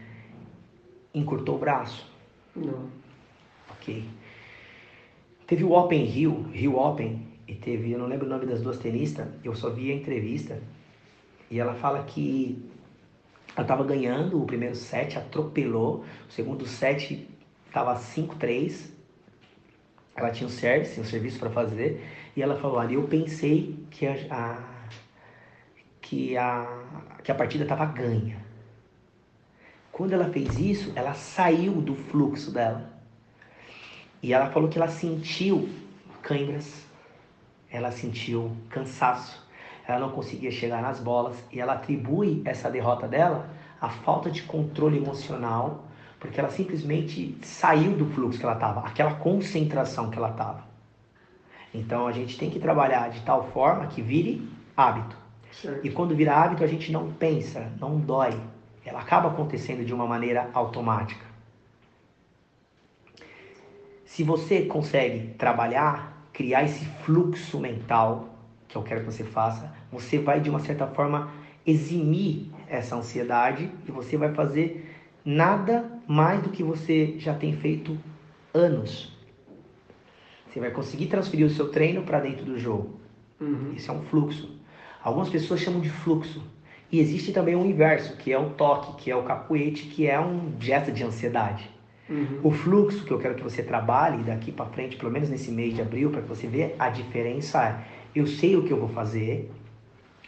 encurtou 1.14 1.56
o 1.56 1.58
braço? 1.58 2.08
Não. 2.54 2.88
Ok. 3.70 4.08
Teve 5.46 5.64
o 5.64 5.72
Open 5.72 6.04
Rio, 6.04 6.42
Rio 6.52 6.78
Open, 6.78 7.26
e 7.46 7.54
teve, 7.54 7.90
eu 7.90 7.98
não 7.98 8.06
lembro 8.06 8.26
o 8.26 8.28
nome 8.28 8.46
das 8.46 8.62
duas 8.62 8.78
tenistas, 8.78 9.28
eu 9.44 9.54
só 9.54 9.70
vi 9.70 9.90
a 9.90 9.94
entrevista, 9.94 10.62
e 11.50 11.58
ela 11.58 11.74
fala 11.74 12.04
que 12.04 12.64
ela 13.54 13.62
estava 13.62 13.84
ganhando 13.84 14.40
o 14.40 14.46
primeiro 14.46 14.74
set, 14.74 15.18
atropelou, 15.18 16.04
o 16.28 16.32
segundo 16.32 16.66
set 16.66 17.28
estava 17.66 17.94
5-3, 17.96 18.90
ela 20.14 20.30
tinha 20.30 20.46
um 20.46 20.50
service, 20.50 20.98
um 21.00 21.04
serviço 21.04 21.38
para 21.38 21.50
fazer, 21.50 22.00
e 22.34 22.42
ela 22.42 22.56
falou, 22.56 22.78
ali 22.78 22.94
eu 22.94 23.02
pensei 23.04 23.76
que 23.90 24.06
a, 24.06 24.16
a, 24.30 24.58
que 26.00 26.36
a, 26.36 26.82
que 27.22 27.30
a 27.30 27.34
partida 27.34 27.64
estava 27.64 27.84
ganha. 27.84 28.36
Quando 29.90 30.14
ela 30.14 30.30
fez 30.30 30.58
isso, 30.58 30.92
ela 30.96 31.12
saiu 31.12 31.74
do 31.74 31.94
fluxo 31.94 32.50
dela. 32.50 32.90
E 34.22 34.32
ela 34.32 34.46
falou 34.50 34.68
que 34.68 34.78
ela 34.78 34.88
sentiu 34.88 35.68
câimbras, 36.22 36.86
ela 37.70 37.90
sentiu 37.90 38.56
cansaço, 38.70 39.46
ela 39.86 39.98
não 39.98 40.10
conseguia 40.10 40.50
chegar 40.50 40.80
nas 40.80 41.00
bolas 41.00 41.36
e 41.52 41.60
ela 41.60 41.74
atribui 41.74 42.40
essa 42.44 42.70
derrota 42.70 43.06
dela 43.08 43.50
à 43.80 43.88
falta 43.88 44.30
de 44.30 44.42
controle 44.42 44.96
emocional, 44.96 45.84
porque 46.20 46.38
ela 46.38 46.50
simplesmente 46.50 47.36
saiu 47.42 47.96
do 47.96 48.06
fluxo 48.06 48.38
que 48.38 48.44
ela 48.44 48.54
estava, 48.54 48.80
aquela 48.86 49.14
concentração 49.16 50.08
que 50.08 50.16
ela 50.16 50.30
estava. 50.30 50.71
Então 51.74 52.06
a 52.06 52.12
gente 52.12 52.38
tem 52.38 52.50
que 52.50 52.58
trabalhar 52.58 53.10
de 53.10 53.20
tal 53.22 53.50
forma 53.50 53.86
que 53.86 54.02
vire 54.02 54.46
hábito. 54.76 55.16
Certo. 55.50 55.86
E 55.86 55.90
quando 55.90 56.14
vira 56.14 56.34
hábito, 56.34 56.64
a 56.64 56.66
gente 56.66 56.90
não 56.90 57.12
pensa, 57.12 57.70
não 57.80 57.98
dói. 57.98 58.38
Ela 58.84 59.00
acaba 59.00 59.28
acontecendo 59.28 59.84
de 59.84 59.94
uma 59.94 60.06
maneira 60.06 60.50
automática. 60.52 61.24
Se 64.04 64.22
você 64.22 64.62
consegue 64.62 65.28
trabalhar, 65.34 66.26
criar 66.32 66.64
esse 66.64 66.84
fluxo 66.84 67.58
mental, 67.58 68.28
que 68.68 68.76
eu 68.76 68.82
quero 68.82 69.00
que 69.00 69.06
você 69.06 69.24
faça, 69.24 69.72
você 69.90 70.18
vai 70.18 70.40
de 70.40 70.50
uma 70.50 70.60
certa 70.60 70.86
forma 70.86 71.30
eximir 71.66 72.50
essa 72.68 72.96
ansiedade 72.96 73.70
e 73.86 73.90
você 73.90 74.16
vai 74.16 74.34
fazer 74.34 74.90
nada 75.24 75.90
mais 76.06 76.42
do 76.42 76.50
que 76.50 76.62
você 76.62 77.14
já 77.18 77.34
tem 77.34 77.56
feito 77.56 77.96
anos, 78.52 79.16
Você 80.52 80.60
vai 80.60 80.70
conseguir 80.70 81.06
transferir 81.06 81.46
o 81.46 81.50
seu 81.50 81.70
treino 81.70 82.02
para 82.02 82.20
dentro 82.20 82.44
do 82.44 82.58
jogo. 82.58 83.00
Uhum. 83.40 83.72
Isso 83.74 83.90
é 83.90 83.94
um 83.94 84.02
fluxo. 84.02 84.50
Algumas 85.02 85.30
pessoas 85.30 85.60
chamam 85.60 85.80
de 85.80 85.88
fluxo. 85.88 86.42
E 86.90 87.00
existe 87.00 87.32
também 87.32 87.56
o 87.56 87.64
inverso, 87.64 88.18
que 88.18 88.30
é 88.30 88.38
o 88.38 88.50
toque, 88.50 89.02
que 89.02 89.10
é 89.10 89.16
o 89.16 89.22
cacuete, 89.22 89.86
que 89.86 90.06
é 90.06 90.20
um 90.20 90.52
gesto 90.60 90.92
de 90.92 91.02
ansiedade. 91.02 91.70
Uhum. 92.06 92.40
O 92.42 92.50
fluxo 92.50 93.02
que 93.06 93.10
eu 93.10 93.18
quero 93.18 93.34
que 93.34 93.42
você 93.42 93.62
trabalhe 93.62 94.22
daqui 94.24 94.52
para 94.52 94.66
frente, 94.66 94.96
pelo 94.96 95.10
menos 95.10 95.30
nesse 95.30 95.50
mês 95.50 95.74
de 95.74 95.80
abril, 95.80 96.10
para 96.10 96.20
que 96.20 96.28
você 96.28 96.46
veja 96.46 96.74
a 96.78 96.90
diferença 96.90 97.64
é: 97.64 97.84
eu 98.14 98.26
sei 98.26 98.54
o 98.54 98.64
que 98.64 98.70
eu 98.70 98.78
vou 98.78 98.90
fazer, 98.90 99.50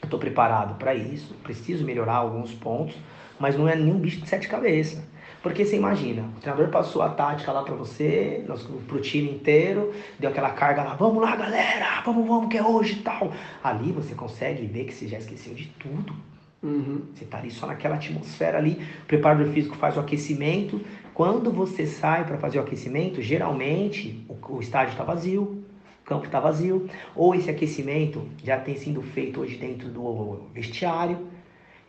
eu 0.00 0.07
estou 0.07 0.19
preparado 0.19 0.78
para 0.78 0.95
isso, 0.95 1.35
preciso 1.43 1.85
melhorar 1.85 2.14
alguns 2.14 2.54
pontos, 2.54 2.97
mas 3.38 3.59
não 3.59 3.69
é 3.69 3.76
nenhum 3.76 3.99
bicho 3.99 4.23
de 4.23 4.28
sete 4.28 4.49
cabeças. 4.49 5.02
Porque 5.44 5.62
você 5.62 5.76
imagina, 5.76 6.22
o 6.38 6.40
treinador 6.40 6.70
passou 6.70 7.02
a 7.02 7.10
tática 7.10 7.52
lá 7.52 7.62
para 7.62 7.74
você, 7.74 8.42
para 8.46 8.96
o 8.96 9.00
time 9.02 9.30
inteiro, 9.30 9.92
deu 10.18 10.30
aquela 10.30 10.48
carga 10.52 10.82
lá, 10.82 10.94
vamos 10.94 11.22
lá 11.22 11.36
galera, 11.36 12.00
vamos, 12.02 12.26
vamos, 12.26 12.48
que 12.48 12.56
é 12.56 12.66
hoje 12.66 12.94
e 12.94 13.02
tal. 13.02 13.30
Ali 13.62 13.92
você 13.92 14.14
consegue 14.14 14.64
ver 14.64 14.84
que 14.86 14.94
você 14.94 15.06
já 15.06 15.18
esqueceu 15.18 15.52
de 15.52 15.66
tudo. 15.78 16.14
Uhum. 16.62 17.02
Você 17.14 17.24
está 17.24 17.36
ali 17.36 17.50
só 17.50 17.66
naquela 17.66 17.96
atmosfera 17.96 18.56
ali, 18.56 18.82
o 19.02 19.06
preparador 19.06 19.48
físico 19.48 19.76
faz 19.76 19.98
o 19.98 20.00
aquecimento. 20.00 20.80
Quando 21.12 21.52
você 21.52 21.86
sai 21.86 22.24
para 22.24 22.38
fazer 22.38 22.58
o 22.58 22.62
aquecimento, 22.62 23.20
geralmente 23.20 24.24
o, 24.26 24.54
o 24.54 24.60
estádio 24.62 24.92
está 24.92 25.04
vazio, 25.04 25.42
o 25.42 26.04
campo 26.06 26.24
está 26.24 26.40
vazio, 26.40 26.88
ou 27.14 27.34
esse 27.34 27.50
aquecimento 27.50 28.26
já 28.42 28.58
tem 28.58 28.76
sido 28.76 29.02
feito 29.02 29.42
hoje 29.42 29.58
dentro 29.58 29.90
do 29.90 30.48
vestiário. 30.54 31.34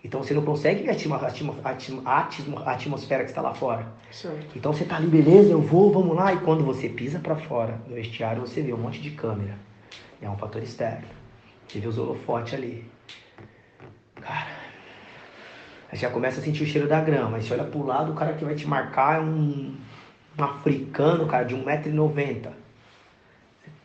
Então 0.06 0.22
você 0.22 0.36
não 0.36 0.44
consegue 0.44 0.84
ver 0.84 0.90
a, 0.90 0.94
atmo, 0.94 1.16
atmo, 1.64 2.02
atmo, 2.06 2.60
a 2.60 2.72
atmosfera 2.74 3.24
que 3.24 3.32
está 3.32 3.42
lá 3.42 3.56
fora. 3.56 3.88
Certo. 4.12 4.56
Então 4.56 4.72
você 4.72 4.86
tá 4.86 4.98
ali, 4.98 5.08
beleza, 5.08 5.52
eu 5.52 5.60
vou, 5.60 5.92
vamos 5.92 6.16
lá. 6.16 6.32
E 6.32 6.38
quando 6.42 6.64
você 6.64 6.88
pisa 6.88 7.18
para 7.18 7.36
fora 7.36 7.82
do 7.88 7.96
vestiário, 7.96 8.40
você 8.40 8.62
vê 8.62 8.72
um 8.72 8.78
monte 8.78 9.02
de 9.02 9.10
câmera. 9.10 9.58
É 10.22 10.30
um 10.30 10.38
fator 10.38 10.62
externo. 10.62 11.08
Você 11.68 11.80
vê 11.80 11.88
os 11.88 11.98
holofotes 11.98 12.54
ali. 12.54 12.88
Cara, 14.22 14.46
aí 15.92 15.98
já 15.98 16.12
começa 16.12 16.40
a 16.40 16.44
sentir 16.44 16.62
o 16.62 16.68
cheiro 16.68 16.88
da 16.88 17.02
grama. 17.02 17.38
Aí 17.38 17.44
você 17.44 17.56
olha 17.56 17.64
pro 17.64 17.84
lado, 17.84 18.12
o 18.12 18.16
cara 18.16 18.34
que 18.34 18.46
vai 18.46 18.54
te 18.54 18.68
marcar 18.68 19.18
é 19.18 19.22
um, 19.22 19.76
um 20.38 20.44
africano, 20.44 21.26
cara, 21.26 21.46
de 21.46 21.56
1,90m. 21.56 22.50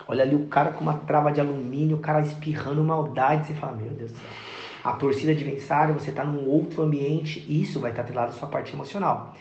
Olha 0.07 0.23
ali 0.23 0.35
o 0.35 0.49
cara 0.49 0.73
com 0.73 0.83
uma 0.83 0.99
trava 0.99 1.33
de 1.33 1.41
alumínio, 1.41 1.97
o 1.97 2.01
cara 2.01 2.21
espirrando 2.21 2.85
maldade. 2.85 3.47
Você 3.47 3.55
fala, 3.55 3.75
meu 3.75 3.89
Deus 3.89 4.13
do 4.13 4.19
céu. 4.19 4.50
A 4.83 4.93
torcida 4.93 5.33
adversária, 5.33 5.93
você 5.93 6.11
está 6.11 6.25
num 6.25 6.49
outro 6.49 6.83
ambiente, 6.83 7.45
isso 7.49 7.81
vai 7.81 7.91
estar 7.91 8.03
atrelado 8.03 8.33
à 8.33 8.35
sua 8.35 8.49
parte 8.49 8.73
emocional. 8.73 9.37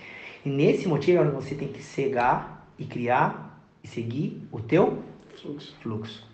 E 0.46 0.50
nesse 0.50 0.88
motivo 0.88 1.20
é 1.20 1.22
onde 1.22 1.32
você 1.32 1.56
tem 1.56 1.70
que 1.70 1.82
cegar 1.82 2.68
e 2.78 2.86
criar 2.86 3.62
e 3.84 3.88
seguir 3.88 4.48
o 4.52 4.60
teu 4.60 5.04
Fluxo. 5.42 5.76
fluxo. 5.82 6.28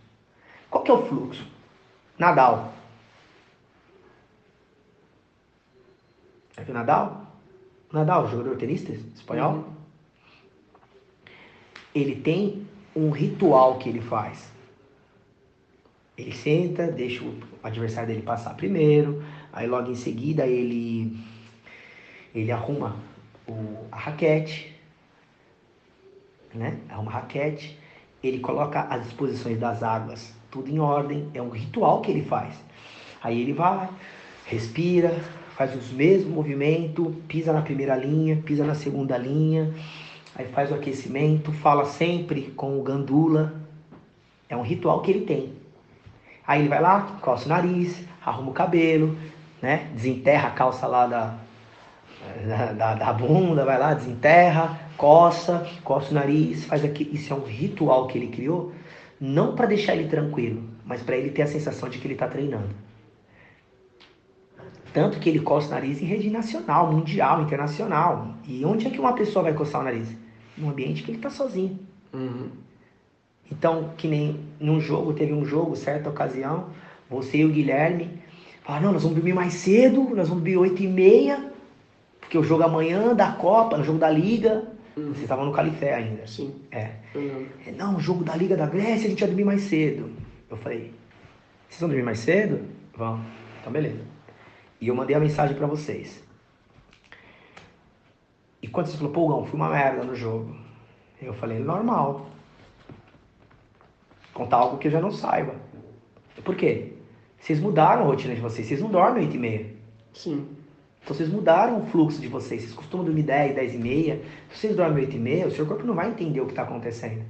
Qual 0.70 0.84
que 0.84 0.90
é 0.90 0.94
o 0.94 1.06
fluxo? 1.06 1.46
Nadal. 2.18 2.74
Já 6.56 6.64
viu 6.64 6.74
Nadal? 6.74 7.28
Nadal, 7.92 8.28
jogador 8.30 8.58
tenista 8.58 8.92
espanhol. 8.92 9.54
Uhum. 9.54 9.66
Ele 11.94 12.16
tem 12.16 12.68
um 12.96 13.12
ritual 13.12 13.78
que 13.78 13.90
ele 13.90 14.02
faz. 14.02 14.52
Ele 16.18 16.32
senta, 16.32 16.88
deixa 16.88 17.24
o 17.24 17.34
adversário 17.62 18.08
dele 18.08 18.22
passar 18.22 18.56
primeiro, 18.56 19.24
aí 19.52 19.68
logo 19.68 19.92
em 19.92 19.96
seguida 19.96 20.48
ele 20.48 21.18
ele 22.34 22.52
arruma 22.52 22.96
o, 23.48 23.86
a 23.92 23.98
raquete, 23.98 24.76
né? 26.54 26.80
Arruma 26.90 27.12
a 27.12 27.16
raquete, 27.16 27.78
ele 28.24 28.40
coloca 28.40 28.82
as 28.82 29.04
disposições 29.04 29.60
das 29.60 29.84
águas, 29.84 30.34
tudo 30.50 30.70
em 30.70 30.80
ordem, 30.80 31.30
é 31.34 31.42
um 31.42 31.50
ritual 31.50 32.02
que 32.02 32.12
ele 32.12 32.24
faz. 32.24 32.56
Aí 33.22 33.42
ele 33.42 33.54
vai, 33.54 33.90
respira, 34.46 35.10
faz 35.56 35.76
os 35.76 35.92
mesmos 35.92 36.34
movimentos, 36.34 37.14
pisa 37.28 37.54
na 37.54 37.62
primeira 37.62 37.96
linha, 37.96 38.42
pisa 38.46 38.64
na 38.66 38.76
segunda 38.76 39.18
linha, 39.18 39.74
aí 40.36 40.46
faz 40.48 40.72
o 40.72 40.76
aquecimento, 40.76 41.52
fala 41.52 41.86
sempre 41.86 42.52
com 42.52 42.78
o 42.80 42.84
gandula. 42.84 43.62
É 44.50 44.56
um 44.56 44.62
ritual 44.62 45.02
que 45.02 45.12
ele 45.12 45.26
tem. 45.26 45.65
Aí 46.48 46.62
ele 46.62 46.70
vai 46.70 46.82
lá, 46.82 47.18
coça 47.22 47.46
o 47.46 47.50
nariz, 47.50 48.04
arruma 48.24 48.52
o 48.52 48.54
cabelo, 48.54 49.18
né? 49.62 49.90
Desenterra 49.94 50.50
a 50.50 50.52
calça 50.52 50.86
lá 50.86 51.08
da, 51.08 51.34
da, 52.46 52.72
da, 52.74 52.94
da 52.96 53.14
bunda, 53.14 53.66
vai 53.66 53.80
lá, 53.80 53.94
desenterra, 53.94 54.80
coça, 54.98 55.68
coça 55.84 56.12
o 56.12 56.14
nariz, 56.14 56.66
faz 56.66 56.84
aqui. 56.84 57.10
Isso 57.12 57.34
é 57.34 57.36
um 57.36 57.44
ritual 57.44 58.08
que 58.08 58.18
ele 58.18 58.28
criou, 58.28 58.74
não 59.20 59.56
para 59.56 59.66
deixar 59.66 59.96
ele 59.96 60.08
tranquilo, 60.08 60.64
mas 60.86 61.02
para 61.02 61.18
ele 61.18 61.32
ter 61.32 61.44
a 61.44 61.48
sensação 61.48 61.90
de 61.90 61.98
que 61.98 62.06
ele 62.06 62.14
está 62.14 62.28
treinando. 62.28 62.70
Tanto 64.94 65.20
que 65.20 65.30
ele 65.30 65.40
coça 65.40 65.68
o 65.68 65.72
nariz 65.72 66.02
em 66.02 66.06
rede 66.06 66.30
nacional, 66.30 66.90
mundial, 66.90 67.42
internacional. 67.42 68.30
E 68.48 68.64
onde 68.64 68.88
é 68.88 68.90
que 68.90 69.00
uma 69.00 69.14
pessoa 69.14 69.44
vai 69.44 69.54
coçar 69.54 69.82
o 69.82 69.84
nariz? 69.84 70.08
Num 70.58 70.70
ambiente 70.70 71.04
que 71.04 71.12
ele 71.12 71.18
está 71.18 71.30
sozinho. 71.30 71.78
Uhum. 72.14 72.50
Então, 73.52 73.92
que 73.98 74.08
nem 74.08 74.40
num 74.60 74.80
jogo, 74.82 75.14
teve 75.14 75.34
um 75.34 75.46
jogo, 75.46 75.76
certa 75.76 76.10
ocasião, 76.10 76.68
você 77.10 77.38
e 77.38 77.46
o 77.46 77.50
Guilherme 77.50 78.20
falaram, 78.64 78.88
não, 78.88 78.94
nós 78.94 79.04
vamos 79.04 79.16
dormir 79.18 79.34
mais 79.34 79.54
cedo, 79.54 80.02
nós 80.16 80.28
vamos 80.28 80.44
dormir 80.44 80.58
8 80.58 80.82
e 80.84 80.88
meia, 80.88 81.52
porque 82.20 82.38
o 82.38 82.44
jogo 82.44 82.64
amanhã 82.64 83.14
da 83.14 83.32
Copa, 83.32 83.78
no 83.78 83.84
jogo 83.84 84.00
da 84.00 84.10
Liga, 84.10 84.64
Uhum. 84.98 85.08
vocês 85.08 85.24
estavam 85.24 85.46
no 85.46 85.52
Califé 85.52 85.94
ainda. 85.94 86.26
Sim. 86.26 86.56
É. 86.72 86.92
É, 87.68 87.72
Não, 87.76 87.98
o 87.98 88.00
jogo 88.00 88.24
da 88.24 88.34
Liga 88.34 88.56
da 88.56 88.66
Grécia, 88.66 89.08
a 89.08 89.10
gente 89.10 89.20
vai 89.20 89.28
dormir 89.28 89.44
mais 89.44 89.64
cedo. 89.64 90.10
Eu 90.50 90.56
falei, 90.56 90.94
vocês 91.68 91.82
vão 91.82 91.90
dormir 91.90 92.04
mais 92.04 92.20
cedo? 92.20 92.62
Vão. 92.96 93.20
Então, 93.60 93.74
beleza. 93.74 94.00
E 94.80 94.88
eu 94.88 94.96
mandei 94.96 95.14
a 95.14 95.20
mensagem 95.20 95.54
pra 95.54 95.68
vocês. 95.68 96.24
E 98.62 98.68
quando 98.70 98.88
você 98.88 98.96
falou, 98.98 99.12
pô, 99.12 99.28
Gão, 99.28 99.46
fui 99.46 99.60
uma 99.60 99.70
merda 99.70 100.02
no 100.04 100.16
jogo. 100.16 100.56
Eu 101.22 101.34
falei, 101.34 101.60
normal. 101.60 102.28
Contar 104.36 104.58
algo 104.58 104.78
que 104.78 104.88
eu 104.88 104.92
já 104.92 105.00
não 105.02 105.12
saiba. 105.12 105.56
Por 106.44 106.56
quê? 106.56 106.92
Vocês 107.40 107.60
mudaram 107.60 108.04
a 108.04 108.06
rotina 108.06 108.36
de 108.36 108.42
vocês. 108.42 108.68
Vocês 108.68 108.82
não 108.82 108.90
dormem 108.90 109.24
8 109.24 109.36
e 109.36 109.40
meia. 109.40 109.66
Sim. 110.14 110.46
Então 111.04 111.16
vocês 111.16 111.30
mudaram 111.30 111.80
o 111.82 111.86
fluxo 111.86 112.20
de 112.20 112.28
vocês. 112.28 112.62
Vocês 112.64 112.74
costumam 112.74 113.06
dormir 113.06 113.24
10, 113.24 113.56
10 113.56 113.74
e 113.76 113.78
meia. 113.78 114.22
Se 114.52 114.60
vocês 114.60 114.76
dormem 114.76 115.06
8 115.06 115.16
e 115.16 115.20
meia, 115.20 115.48
o 115.48 115.52
seu 115.52 115.66
corpo 115.66 115.86
não 115.86 115.94
vai 115.96 116.10
entender 116.10 116.42
o 116.42 116.46
que 116.46 116.52
está 116.52 116.64
acontecendo. 116.64 117.24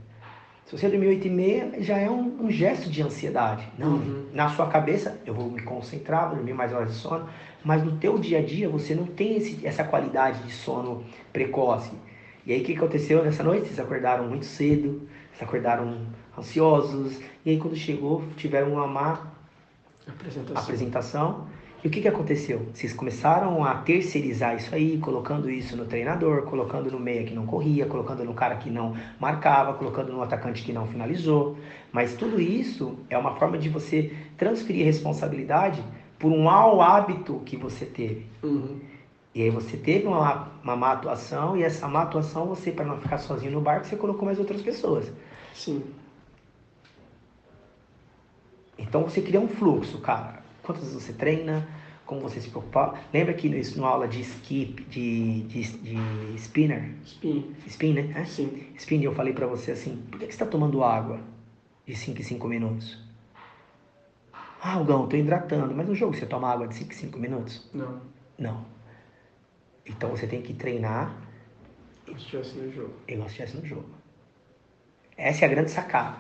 Se 0.66 0.76
você 0.76 0.90
dormir 0.90 1.08
8 1.10 1.28
e 1.28 1.30
meia, 1.30 1.72
já 1.80 1.96
é 2.00 2.10
um, 2.10 2.46
um 2.46 2.50
gesto 2.50 2.90
de 2.90 3.04
ansiedade. 3.04 3.72
Não, 3.78 3.98
Uhum. 3.98 4.26
na 4.34 4.50
sua 4.50 4.66
cabeça, 4.66 5.16
eu 5.24 5.34
vou 5.36 5.52
me 5.52 5.62
concentrar, 5.62 6.28
vou 6.30 6.38
dormir 6.38 6.54
mais 6.54 6.74
horas 6.74 6.90
de 6.90 6.96
sono. 6.96 7.30
Mas 7.64 7.84
no 7.84 7.98
teu 7.98 8.18
dia 8.18 8.40
a 8.40 8.42
dia, 8.42 8.68
você 8.68 8.96
não 8.96 9.06
tem 9.06 9.38
esse- 9.38 9.64
essa 9.68 9.84
qualidade 9.84 10.42
de 10.42 10.52
sono 10.54 11.04
precoce. 11.32 11.92
E 12.48 12.52
aí, 12.52 12.62
o 12.62 12.64
que 12.64 12.76
aconteceu 12.76 13.24
nessa 13.24 13.44
noite? 13.44 13.68
Vocês 13.68 13.80
acordaram 13.80 14.28
muito 14.28 14.46
cedo, 14.46 15.08
vocês 15.32 15.48
acordaram 15.48 16.08
ansiosos. 16.38 17.20
E 17.46 17.52
aí, 17.52 17.58
quando 17.58 17.76
chegou, 17.76 18.24
tiveram 18.38 18.74
uma 18.74 18.88
má 18.88 19.32
Apresentação. 20.08 20.62
apresentação. 20.64 21.48
E 21.84 21.88
o 21.88 21.92
que, 21.92 22.02
que 22.02 22.08
aconteceu? 22.08 22.66
Vocês 22.74 22.94
começaram 22.94 23.64
a 23.64 23.76
terceirizar 23.76 24.56
isso 24.56 24.74
aí, 24.74 24.98
colocando 24.98 25.48
isso 25.50 25.78
no 25.78 25.86
treinador, 25.86 26.42
colocando 26.44 26.90
no 26.90 27.00
meia 27.00 27.24
que 27.24 27.34
não 27.34 27.46
corria, 27.46 27.86
colocando 27.86 28.24
no 28.24 28.34
cara 28.34 28.56
que 28.56 28.72
não 28.72 28.96
marcava, 29.20 29.74
colocando 29.76 30.12
no 30.12 30.24
atacante 30.24 30.64
que 30.64 30.74
não 30.74 30.88
finalizou. 30.88 31.56
Mas 31.92 32.16
tudo 32.16 32.42
isso 32.42 32.98
é 33.08 33.16
uma 33.16 33.36
forma 33.36 33.58
de 33.60 33.70
você 33.70 34.12
transferir 34.36 34.84
responsabilidade 34.84 35.84
por 36.18 36.32
um 36.32 36.46
mau 36.46 36.82
hábito 36.82 37.42
que 37.46 37.56
você 37.56 37.86
teve. 37.86 38.26
Uhum. 38.42 38.80
E 39.36 39.44
aí 39.44 39.50
você 39.52 39.78
teve 39.78 40.08
uma, 40.08 40.48
uma 40.64 40.76
má 40.76 40.94
atuação, 40.94 41.56
e 41.56 41.62
essa 41.62 41.88
má 41.88 42.02
atuação, 42.02 42.48
você, 42.48 42.72
para 42.72 42.86
não 42.86 42.98
ficar 43.00 43.20
sozinho 43.20 43.52
no 43.52 43.62
barco, 43.62 43.86
você 43.86 43.96
colocou 43.96 44.26
mais 44.26 44.40
outras 44.40 44.62
pessoas. 44.62 45.12
Sim. 45.54 45.84
Então 48.78 49.04
você 49.04 49.22
cria 49.22 49.40
um 49.40 49.48
fluxo, 49.48 50.00
cara. 50.00 50.44
Quantas 50.64 50.84
vezes 50.86 51.04
você 51.04 51.14
treina, 51.14 51.68
como 52.06 52.22
você 52.22 52.40
se 52.40 52.50
preocupa. 52.50 53.00
Lembra 53.14 53.34
que 53.34 53.50
no, 53.50 53.82
na 53.82 53.88
aula 53.88 54.08
de 54.08 54.22
skip, 54.22 54.84
de, 54.86 55.44
de, 55.44 55.62
de 55.78 56.36
spinner, 56.38 56.92
Spin. 57.06 57.56
spin, 57.68 57.94
né? 57.94 58.14
É? 58.22 58.26
Sim. 58.26 58.74
Spin, 58.78 59.02
eu 59.04 59.14
falei 59.14 59.34
pra 59.34 59.48
você 59.48 59.72
assim, 59.72 59.98
por 60.12 60.20
que 60.20 60.32
você 60.32 60.38
tá 60.38 60.46
tomando 60.46 60.84
água 60.84 61.20
de 61.86 61.96
5 61.96 62.20
em 62.20 62.24
5 62.24 62.48
minutos? 62.48 62.98
Ah, 64.62 64.82
Gão, 64.82 65.08
tô 65.08 65.16
hidratando. 65.16 65.74
Mas 65.76 65.88
no 65.88 65.94
jogo 65.96 66.16
você 66.16 66.26
toma 66.26 66.52
água 66.52 66.68
de 66.68 66.76
5 66.76 66.92
em 66.92 66.96
5 66.96 67.20
minutos? 67.20 67.70
Não. 67.74 68.02
Não. 68.38 68.66
Então 69.86 70.10
você 70.10 70.26
tem 70.26 70.42
que 70.42 70.54
treinar 70.54 71.16
Como 72.06 72.18
se 72.20 72.26
estivesse 72.26 72.58
no 72.58 72.72
jogo. 72.72 72.94
igual 73.08 73.30
se 73.30 73.34
estivesse 73.42 73.58
no 73.58 73.66
jogo. 73.66 73.90
Essa 75.16 75.46
é 75.46 75.48
a 75.48 75.52
grande 75.52 75.72
sacada. 75.72 76.18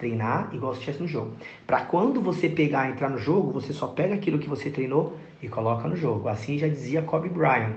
Treinar 0.00 0.48
igual 0.54 0.72
se 0.72 0.78
estivesse 0.78 1.02
no 1.02 1.06
jogo. 1.06 1.32
Para 1.66 1.82
quando 1.82 2.22
você 2.22 2.48
pegar 2.48 2.88
e 2.88 2.92
entrar 2.92 3.10
no 3.10 3.18
jogo, 3.18 3.52
você 3.52 3.70
só 3.70 3.86
pega 3.86 4.14
aquilo 4.14 4.38
que 4.38 4.48
você 4.48 4.70
treinou 4.70 5.18
e 5.42 5.48
coloca 5.48 5.86
no 5.86 5.94
jogo. 5.94 6.26
Assim 6.26 6.56
já 6.56 6.66
dizia 6.66 7.02
Kobe 7.02 7.28
Bryant. 7.28 7.74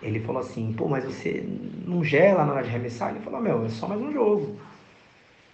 Ele 0.00 0.18
falou 0.20 0.40
assim, 0.40 0.72
pô, 0.72 0.88
mas 0.88 1.04
você 1.04 1.46
não 1.86 2.02
gela 2.02 2.46
na 2.46 2.54
hora 2.54 2.62
de 2.62 2.70
arremessar? 2.70 3.10
Ele 3.10 3.20
falou, 3.20 3.38
meu, 3.38 3.66
é 3.66 3.68
só 3.68 3.86
mais 3.86 4.00
um 4.00 4.10
jogo. 4.10 4.56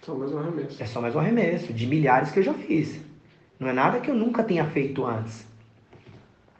Só 0.02 0.14
mais 0.14 0.32
um 0.32 0.38
arremesso. 0.38 0.80
É 0.80 0.86
só 0.86 1.00
mais 1.00 1.16
um 1.16 1.18
arremesso, 1.18 1.72
de 1.72 1.86
milhares 1.86 2.30
que 2.30 2.38
eu 2.38 2.44
já 2.44 2.54
fiz. 2.54 3.00
Não 3.58 3.68
é 3.68 3.72
nada 3.72 3.98
que 3.98 4.08
eu 4.08 4.14
nunca 4.14 4.44
tenha 4.44 4.64
feito 4.66 5.04
antes. 5.04 5.44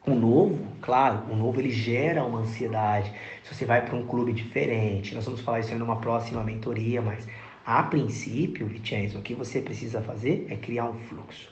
O 0.04 0.14
novo, 0.16 0.66
claro, 0.82 1.20
o 1.30 1.37
novo 1.37 1.61
ele 1.61 1.70
gera 1.70 2.25
uma 2.25 2.40
ansiedade. 2.40 3.12
Se 3.44 3.54
você 3.54 3.64
vai 3.64 3.87
para 3.87 3.94
um 3.94 4.04
clube 4.04 4.32
diferente, 4.32 5.14
nós 5.14 5.25
vamos 5.25 5.42
falar 5.42 5.61
isso 5.61 5.73
aí 5.73 5.78
numa 5.78 5.96
próxima 5.96 6.42
mentoria, 6.42 7.00
mas 7.00 7.28
a 7.66 7.83
princípio, 7.83 8.66
Vicenzo, 8.66 9.18
o 9.18 9.23
que 9.23 9.35
você 9.35 9.61
precisa 9.61 10.02
fazer 10.02 10.47
é 10.50 10.56
criar 10.56 10.85
um 10.85 10.99
fluxo. 10.99 11.49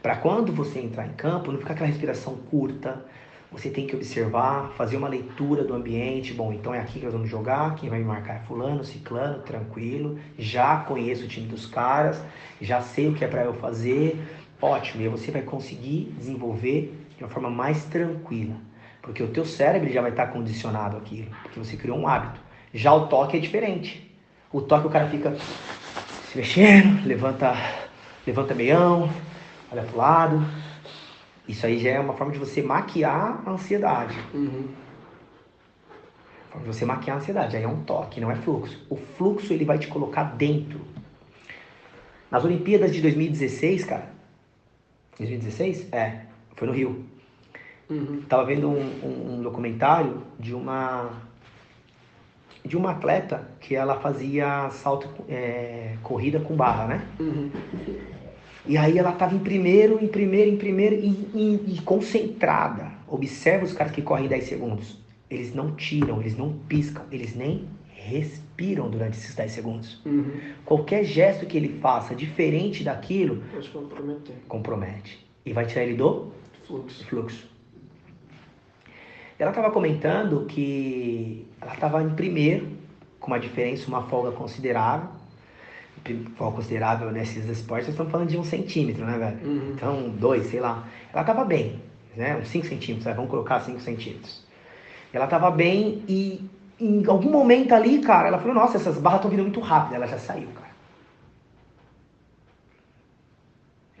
Para 0.00 0.16
quando 0.16 0.52
você 0.52 0.78
entrar 0.78 1.06
em 1.06 1.12
campo, 1.14 1.50
não 1.50 1.58
ficar 1.58 1.74
aquela 1.74 1.88
respiração 1.88 2.36
curta, 2.48 3.04
você 3.50 3.70
tem 3.70 3.86
que 3.86 3.96
observar, 3.96 4.70
fazer 4.76 4.96
uma 4.96 5.08
leitura 5.08 5.64
do 5.64 5.74
ambiente. 5.74 6.32
Bom, 6.32 6.52
então 6.52 6.72
é 6.72 6.78
aqui 6.78 7.00
que 7.00 7.04
nós 7.04 7.14
vamos 7.14 7.28
jogar. 7.28 7.74
Quem 7.74 7.88
vai 7.88 7.98
me 7.98 8.04
marcar 8.04 8.36
é 8.36 8.40
Fulano, 8.40 8.84
Ciclano, 8.84 9.42
tranquilo. 9.42 10.18
Já 10.38 10.76
conheço 10.76 11.24
o 11.24 11.28
time 11.28 11.48
dos 11.48 11.66
caras, 11.66 12.22
já 12.60 12.80
sei 12.80 13.08
o 13.08 13.14
que 13.14 13.24
é 13.24 13.28
para 13.28 13.44
eu 13.44 13.54
fazer. 13.54 14.16
Ótimo, 14.60 15.02
e 15.02 15.08
você 15.08 15.30
vai 15.30 15.42
conseguir 15.42 16.14
desenvolver 16.18 16.94
de 17.16 17.24
uma 17.24 17.30
forma 17.30 17.50
mais 17.50 17.84
tranquila, 17.84 18.56
porque 19.00 19.22
o 19.22 19.28
teu 19.28 19.44
cérebro 19.44 19.90
já 19.90 20.02
vai 20.02 20.10
estar 20.10 20.26
condicionado 20.28 20.96
àquilo, 20.96 21.30
porque 21.42 21.58
você 21.58 21.76
criou 21.76 21.98
um 21.98 22.06
hábito. 22.06 22.40
Já 22.74 22.92
o 22.92 23.08
toque 23.08 23.36
é 23.36 23.40
diferente. 23.40 24.07
O 24.52 24.62
toque 24.62 24.86
o 24.86 24.90
cara 24.90 25.08
fica 25.08 25.36
se 26.28 26.38
mexendo, 26.38 27.06
levanta, 27.06 27.54
levanta 28.26 28.54
meião, 28.54 29.10
olha 29.70 29.82
pro 29.82 29.96
lado. 29.96 30.44
Isso 31.46 31.66
aí 31.66 31.78
já 31.78 31.90
é 31.90 32.00
uma 32.00 32.14
forma 32.14 32.32
de 32.32 32.38
você 32.38 32.62
maquiar 32.62 33.42
a 33.44 33.50
ansiedade. 33.50 34.16
Uhum. 34.32 34.68
Forma 36.50 36.66
de 36.66 36.74
você 36.74 36.84
maquiar 36.84 37.16
a 37.16 37.20
ansiedade. 37.20 37.56
Aí 37.56 37.62
é 37.62 37.68
um 37.68 37.82
toque, 37.82 38.20
não 38.20 38.30
é 38.30 38.36
fluxo. 38.36 38.86
O 38.88 38.96
fluxo 38.96 39.52
ele 39.52 39.64
vai 39.64 39.78
te 39.78 39.86
colocar 39.86 40.24
dentro. 40.24 40.80
Nas 42.30 42.44
Olimpíadas 42.44 42.94
de 42.94 43.00
2016, 43.02 43.84
cara, 43.84 44.10
2016? 45.18 45.92
É, 45.92 46.22
foi 46.54 46.68
no 46.68 46.74
Rio. 46.74 47.04
Uhum. 47.88 48.22
Tava 48.28 48.44
vendo 48.44 48.68
um, 48.68 48.80
um, 49.02 49.34
um 49.34 49.42
documentário 49.42 50.22
de 50.38 50.54
uma 50.54 51.10
de 52.68 52.76
uma 52.76 52.90
atleta 52.92 53.48
que 53.60 53.74
ela 53.74 53.98
fazia 53.98 54.68
salto 54.70 55.08
é, 55.28 55.94
corrida 56.02 56.38
com 56.38 56.54
barra, 56.54 56.86
né? 56.86 57.06
Uhum. 57.18 57.50
E 58.66 58.76
aí 58.76 58.98
ela 58.98 59.12
tava 59.12 59.34
em 59.34 59.38
primeiro, 59.38 59.98
em 60.02 60.06
primeiro, 60.08 60.50
em 60.50 60.56
primeiro 60.56 60.94
e, 60.94 61.08
e- 61.34 61.74
e 61.76 61.80
concentrada. 61.82 62.92
Observa 63.08 63.64
os 63.64 63.72
caras 63.72 63.92
que 63.92 64.02
correm 64.02 64.28
10 64.28 64.44
segundos. 64.44 64.98
Eles 65.30 65.54
não 65.54 65.74
tiram, 65.74 66.20
eles 66.20 66.36
não 66.36 66.52
piscam, 66.68 67.02
eles 67.10 67.34
nem 67.34 67.66
respiram 67.94 68.90
durante 68.90 69.16
esses 69.16 69.34
10 69.34 69.50
segundos. 69.52 70.00
Uhum. 70.04 70.30
Qualquer 70.64 71.04
gesto 71.04 71.46
que 71.46 71.56
ele 71.56 71.78
faça 71.80 72.14
diferente 72.14 72.84
daquilo 72.84 73.42
compromete 74.46 75.26
e 75.44 75.52
vai 75.52 75.64
tirar 75.66 75.84
ele 75.84 75.94
do 75.96 76.30
Fluxo. 76.66 77.06
fluxo. 77.06 77.57
Ela 79.38 79.50
estava 79.50 79.70
comentando 79.70 80.44
que 80.46 81.46
ela 81.60 81.74
estava 81.74 82.02
em 82.02 82.10
primeiro, 82.10 82.68
com 83.20 83.28
uma 83.28 83.38
diferença, 83.38 83.86
uma 83.86 84.02
folga 84.02 84.32
considerável. 84.32 85.08
Folga 86.36 86.56
considerável 86.56 87.10
nesses 87.12 87.44
esportes, 87.46 87.86
nós 87.88 87.94
estamos 87.94 88.10
falando 88.10 88.28
de 88.28 88.38
um 88.38 88.44
centímetro, 88.44 89.04
né, 89.04 89.18
velho? 89.18 89.46
Uhum. 89.46 89.72
Então, 89.74 90.08
dois, 90.10 90.46
sei 90.46 90.58
lá. 90.60 90.84
Ela 91.12 91.20
estava 91.22 91.44
bem, 91.44 91.80
né? 92.16 92.36
Uns 92.36 92.48
5 92.48 92.66
centímetros, 92.66 93.04
vai, 93.04 93.14
vamos 93.14 93.30
colocar 93.30 93.60
5 93.60 93.80
centímetros. 93.80 94.44
Ela 95.12 95.24
estava 95.24 95.50
bem 95.50 96.02
e 96.08 96.48
em 96.80 97.04
algum 97.06 97.30
momento 97.30 97.72
ali, 97.72 98.00
cara, 98.00 98.28
ela 98.28 98.38
falou, 98.38 98.54
nossa, 98.54 98.76
essas 98.76 98.98
barras 98.98 99.18
estão 99.18 99.30
vindo 99.30 99.42
muito 99.42 99.60
rápido. 99.60 99.94
Ela 99.96 100.06
já 100.06 100.18
saiu, 100.18 100.48
cara. 100.48 100.68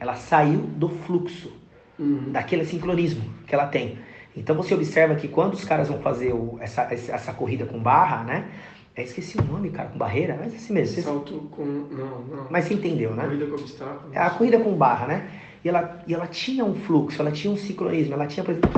Ela 0.00 0.14
saiu 0.14 0.60
do 0.60 0.88
fluxo 0.88 1.52
Uhum. 1.98 2.30
daquele 2.30 2.64
sincronismo 2.64 3.24
que 3.44 3.52
ela 3.52 3.66
tem. 3.66 3.98
Então 4.36 4.54
você 4.56 4.74
observa 4.74 5.14
que 5.16 5.26
quando 5.28 5.54
os 5.54 5.64
caras 5.64 5.88
vão 5.88 6.00
fazer 6.00 6.32
o- 6.32 6.58
essa, 6.60 6.82
essa 6.92 7.32
corrida 7.32 7.66
com 7.66 7.78
barra, 7.78 8.24
né? 8.24 8.48
Eu 8.96 9.04
esqueci 9.04 9.38
o 9.38 9.42
nome, 9.44 9.70
cara, 9.70 9.88
com 9.90 9.98
barreira, 9.98 10.36
mas 10.38 10.52
é 10.52 10.56
assim 10.56 10.72
mesmo. 10.72 11.02
Salto 11.02 11.34
com. 11.52 11.64
Não, 11.64 12.20
não. 12.22 12.46
Mas 12.50 12.64
você 12.64 12.74
entendeu, 12.74 13.14
né? 13.14 13.24
Corrida 13.24 13.46
com 13.46 13.54
obstáculos. 13.54 14.14
É 14.16 14.18
a 14.18 14.30
corrida 14.30 14.58
com 14.58 14.74
barra, 14.74 15.06
né? 15.06 15.30
E 15.64 15.68
ela, 15.68 16.02
e 16.06 16.14
ela 16.14 16.26
tinha 16.26 16.64
um 16.64 16.74
fluxo, 16.74 17.20
ela 17.20 17.30
tinha 17.32 17.52
um 17.52 17.56
sincronismo, 17.56 18.14
ela 18.14 18.26
tinha, 18.26 18.44
por 18.44 18.52
exemplo, 18.52 18.70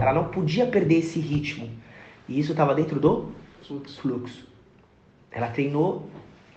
ela 0.00 0.12
não 0.12 0.24
podia 0.28 0.66
perder 0.66 0.96
esse 0.98 1.18
ritmo. 1.20 1.70
E 2.28 2.38
isso 2.38 2.52
estava 2.52 2.74
dentro 2.74 2.98
do 3.00 3.30
Fluxo. 3.66 4.00
fluxo. 4.00 4.48
Ela 5.30 5.48
treinou 5.48 6.08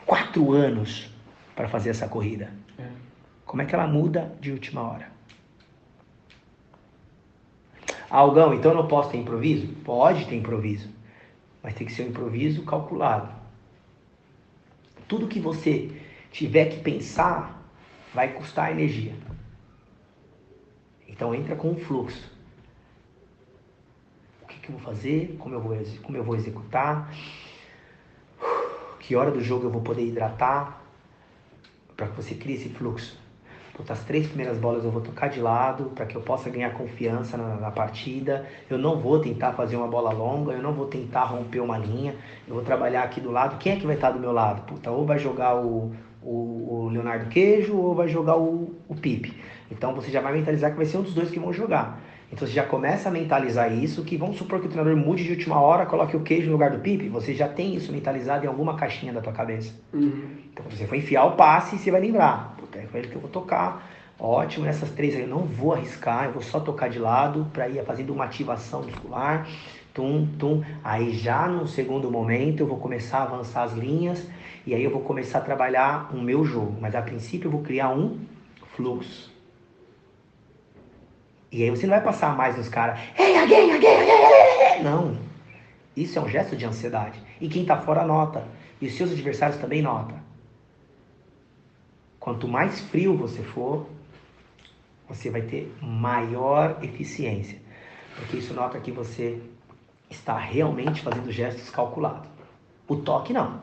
quatro 0.06 0.52
anos 0.52 1.10
para 1.56 1.68
fazer 1.68 1.90
essa 1.90 2.08
corrida. 2.08 2.52
É. 2.78 2.84
Como 3.46 3.62
é 3.62 3.66
que 3.66 3.76
ela 3.76 3.88
muda 3.88 4.34
de 4.42 4.52
última 4.52 4.82
hora? 4.82 5.13
Algão, 8.14 8.54
então 8.54 8.76
não 8.76 8.88
posso 8.88 9.10
ter 9.10 9.18
improviso? 9.18 9.66
Pode 9.84 10.28
ter 10.28 10.36
improviso, 10.36 10.88
mas 11.64 11.74
tem 11.74 11.88
que 11.88 11.92
ser 11.92 12.04
um 12.04 12.10
improviso 12.10 12.64
calculado. 12.64 13.34
Tudo 15.08 15.28
que 15.28 15.40
você 15.40 15.90
tiver 16.32 16.66
que 16.66 16.80
pensar 16.82 17.60
vai 18.14 18.32
custar 18.34 18.70
energia. 18.70 19.16
Então 21.08 21.34
entra 21.34 21.56
com 21.56 21.72
um 21.72 21.76
fluxo. 21.76 22.32
O 24.44 24.46
que, 24.46 24.60
que 24.60 24.70
eu 24.70 24.78
vou 24.78 24.82
fazer? 24.94 25.36
Como 25.40 25.56
eu 25.56 25.60
vou, 25.60 25.76
como 26.04 26.16
eu 26.16 26.24
vou 26.24 26.36
executar? 26.36 27.12
Que 29.00 29.16
hora 29.16 29.32
do 29.32 29.42
jogo 29.42 29.66
eu 29.66 29.72
vou 29.72 29.82
poder 29.82 30.06
hidratar? 30.06 30.84
Para 31.98 32.10
que 32.10 32.16
você 32.16 32.36
crie 32.36 32.58
esse 32.58 32.70
fluxo. 32.70 33.23
Puta, 33.74 33.94
as 33.94 34.04
três 34.04 34.28
primeiras 34.28 34.58
bolas 34.60 34.86
eu 34.86 34.92
vou 34.92 35.02
tocar 35.02 35.30
de 35.30 35.42
lado 35.42 35.86
para 35.96 36.06
que 36.06 36.16
eu 36.16 36.22
possa 36.22 36.48
ganhar 36.50 36.70
confiança 36.74 37.36
na, 37.36 37.56
na 37.56 37.72
partida. 37.72 38.46
Eu 38.70 38.78
não 38.78 39.00
vou 39.00 39.20
tentar 39.20 39.54
fazer 39.54 39.76
uma 39.76 39.88
bola 39.88 40.12
longa, 40.14 40.52
eu 40.52 40.62
não 40.62 40.74
vou 40.74 40.86
tentar 40.86 41.24
romper 41.24 41.60
uma 41.60 41.78
linha. 41.78 42.16
Eu 42.48 42.54
vou 42.54 42.64
trabalhar 42.64 43.02
aqui 43.02 43.20
do 43.20 43.32
lado. 43.32 43.58
Quem 43.58 43.74
é 43.74 43.76
que 43.76 43.86
vai 43.86 43.96
estar 43.96 44.12
do 44.12 44.20
meu 44.20 44.32
lado? 44.32 44.62
Puta, 44.68 44.92
ou 44.92 45.06
vai 45.06 45.18
jogar 45.18 45.56
o, 45.56 45.92
o, 46.22 46.86
o 46.86 46.90
Leonardo 46.90 47.26
Queijo 47.30 47.76
ou 47.76 47.96
vai 47.96 48.08
jogar 48.08 48.38
o, 48.38 48.76
o 48.88 48.96
Pipe. 48.96 49.34
Então 49.72 49.96
você 49.96 50.12
já 50.12 50.22
vai 50.22 50.34
mentalizar 50.34 50.70
que 50.70 50.78
vai 50.78 50.86
ser 50.86 50.98
um 50.98 51.02
dos 51.02 51.16
dois 51.16 51.32
que 51.32 51.40
vão 51.40 51.52
jogar. 51.52 52.00
Então 52.32 52.48
você 52.48 52.54
já 52.54 52.64
começa 52.64 53.10
a 53.10 53.12
mentalizar 53.12 53.72
isso, 53.72 54.04
que 54.04 54.18
vamos 54.18 54.38
supor 54.38 54.60
que 54.60 54.66
o 54.66 54.70
treinador 54.70 54.98
mude 54.98 55.24
de 55.24 55.32
última 55.32 55.60
hora, 55.60 55.86
coloque 55.86 56.18
o 56.18 56.22
queijo 56.22 56.48
no 56.48 56.54
lugar 56.54 56.72
do 56.72 56.80
Pipe, 56.80 57.08
você 57.08 57.34
já 57.34 57.48
tem 57.48 57.76
isso 57.76 57.92
mentalizado 57.92 58.44
em 58.44 58.48
alguma 58.48 58.76
caixinha 58.76 59.14
da 59.14 59.22
tua 59.22 59.34
cabeça. 59.34 59.72
Uhum. 59.94 60.30
Então 60.52 60.66
você 60.68 60.88
foi 60.88 60.98
enfiar 60.98 61.26
o 61.26 61.32
passe 61.36 61.76
e 61.76 61.80
você 61.80 61.92
vai 61.92 62.02
lembrar. 62.02 62.53
É 62.76 62.86
com 62.86 62.98
ele 62.98 63.08
que 63.08 63.16
eu 63.16 63.22
vou 63.22 63.30
tocar. 63.30 63.88
Ótimo, 64.20 64.66
nessas 64.66 64.90
três 64.92 65.16
aí 65.16 65.22
eu 65.22 65.28
não 65.28 65.40
vou 65.40 65.74
arriscar, 65.74 66.26
eu 66.26 66.34
vou 66.34 66.42
só 66.42 66.60
tocar 66.60 66.90
de 66.90 67.00
lado 67.00 67.48
para 67.52 67.68
ir 67.68 67.84
fazendo 67.84 68.14
uma 68.14 68.26
ativação 68.26 68.84
muscular. 68.84 69.48
Tum, 69.94 70.28
tum. 70.40 70.64
Aí 70.84 71.14
já 71.14 71.48
no 71.48 71.68
segundo 71.68 72.10
momento 72.10 72.62
eu 72.62 72.68
vou 72.68 72.78
começar 72.78 73.20
a 73.20 73.24
avançar 73.24 73.64
as 73.64 73.74
linhas 73.74 74.28
e 74.66 74.74
aí 74.74 74.84
eu 74.84 74.92
vou 74.92 75.02
começar 75.02 75.40
a 75.40 75.42
trabalhar 75.42 76.10
o 76.14 76.22
meu 76.22 76.46
jogo. 76.46 76.78
Mas 76.80 76.96
a 76.96 77.02
princípio 77.02 77.48
eu 77.48 77.52
vou 77.52 77.62
criar 77.62 77.90
um 77.90 78.20
fluxo. 78.76 79.32
E 81.52 81.62
aí 81.64 81.70
você 81.70 81.86
não 81.86 81.94
vai 81.94 82.04
passar 82.04 82.36
mais 82.36 82.58
nos 82.58 82.70
caras. 82.70 83.00
Alguém, 83.18 83.40
alguém, 83.40 83.74
alguém, 83.74 84.12
alguém. 84.12 84.84
Não. 84.84 85.18
Isso 85.96 86.18
é 86.18 86.22
um 86.22 86.28
gesto 86.28 86.56
de 86.56 86.66
ansiedade. 86.66 87.22
E 87.40 87.48
quem 87.48 87.66
tá 87.66 87.78
fora 87.78 88.04
nota. 88.04 88.44
E 88.82 88.88
os 88.88 88.96
seus 88.96 89.12
adversários 89.12 89.60
também 89.60 89.82
notam. 89.82 90.23
Quanto 92.24 92.48
mais 92.48 92.80
frio 92.80 93.18
você 93.18 93.44
for, 93.44 93.86
você 95.10 95.30
vai 95.30 95.42
ter 95.42 95.70
maior 95.82 96.82
eficiência. 96.82 97.62
Porque 98.16 98.38
isso 98.38 98.54
nota 98.54 98.80
que 98.80 98.94
você 98.94 99.42
está 100.10 100.38
realmente 100.38 101.02
fazendo 101.02 101.30
gestos 101.30 101.70
calculados. 101.70 102.30
O 102.88 102.96
toque 102.96 103.34
não. 103.34 103.60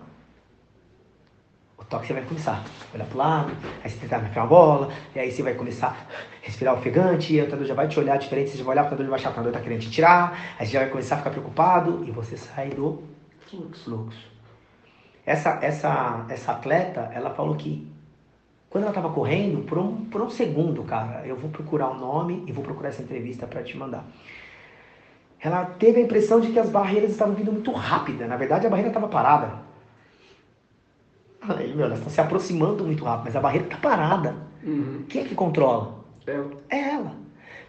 O 1.78 1.84
toque 1.86 2.08
você 2.08 2.12
vai 2.12 2.22
começar 2.22 2.62
a 2.62 2.94
olhar 2.94 3.06
para 3.06 3.14
o 3.14 3.18
lado, 3.18 3.56
aí 3.82 3.88
você 3.88 3.96
tentar 3.96 4.18
marcar 4.18 4.42
uma 4.42 4.48
bola, 4.48 4.92
e 5.14 5.18
aí 5.18 5.32
você 5.32 5.42
vai 5.42 5.54
começar 5.54 5.96
a 6.10 6.44
respirar 6.44 6.74
ofegante, 6.74 7.32
e 7.32 7.38
o 7.40 7.44
treinador 7.44 7.66
já 7.66 7.74
vai 7.74 7.88
te 7.88 7.98
olhar 7.98 8.18
diferente, 8.18 8.50
você 8.50 8.58
já 8.58 8.64
vai 8.64 8.74
olhar 8.74 8.84
para 8.84 8.92
o 8.92 8.96
treinador 8.96 9.06
e 9.06 9.10
vai 9.10 9.20
achar 9.20 9.32
que 9.32 9.40
o 9.40 9.42
treinador 9.42 9.58
está 9.58 9.64
querendo 9.64 9.80
te 9.80 9.90
tirar, 9.90 10.56
aí 10.58 10.66
você 10.66 10.72
já 10.72 10.80
vai 10.80 10.90
começar 10.90 11.14
a 11.14 11.18
ficar 11.18 11.30
preocupado, 11.30 12.04
e 12.04 12.10
você 12.10 12.36
sai 12.36 12.68
do 12.68 13.04
fluxo. 13.82 14.30
Essa, 15.24 15.58
essa, 15.62 16.26
essa 16.28 16.52
atleta, 16.52 17.10
ela 17.14 17.30
falou 17.30 17.56
que 17.56 17.90
quando 18.70 18.84
ela 18.84 18.92
estava 18.92 19.12
correndo, 19.12 19.64
por 19.66 19.76
um, 19.78 20.04
por 20.04 20.22
um 20.22 20.30
segundo, 20.30 20.84
cara, 20.84 21.26
eu 21.26 21.34
vou 21.34 21.50
procurar 21.50 21.88
o 21.88 21.98
nome 21.98 22.44
e 22.46 22.52
vou 22.52 22.62
procurar 22.62 22.90
essa 22.90 23.02
entrevista 23.02 23.44
para 23.44 23.64
te 23.64 23.76
mandar. 23.76 24.04
Ela 25.40 25.64
teve 25.64 25.98
a 25.98 26.04
impressão 26.04 26.40
de 26.40 26.52
que 26.52 26.58
as 26.58 26.70
barreiras 26.70 27.10
estavam 27.10 27.34
vindo 27.34 27.50
muito 27.50 27.72
rápida. 27.72 28.28
Na 28.28 28.36
verdade, 28.36 28.66
a 28.66 28.70
barreira 28.70 28.90
estava 28.90 29.08
parada. 29.08 29.54
Aí, 31.42 31.74
meu, 31.74 31.86
elas 31.86 31.98
estão 31.98 32.12
se 32.12 32.20
aproximando 32.20 32.84
muito 32.84 33.02
rápido, 33.02 33.24
mas 33.24 33.36
a 33.36 33.40
barreira 33.40 33.66
está 33.66 33.76
parada. 33.76 34.36
Uhum. 34.62 35.04
Quem 35.08 35.22
é 35.22 35.24
que 35.24 35.34
controla? 35.34 36.04
Ela. 36.26 36.50
É 36.68 36.78
ela. 36.78 37.14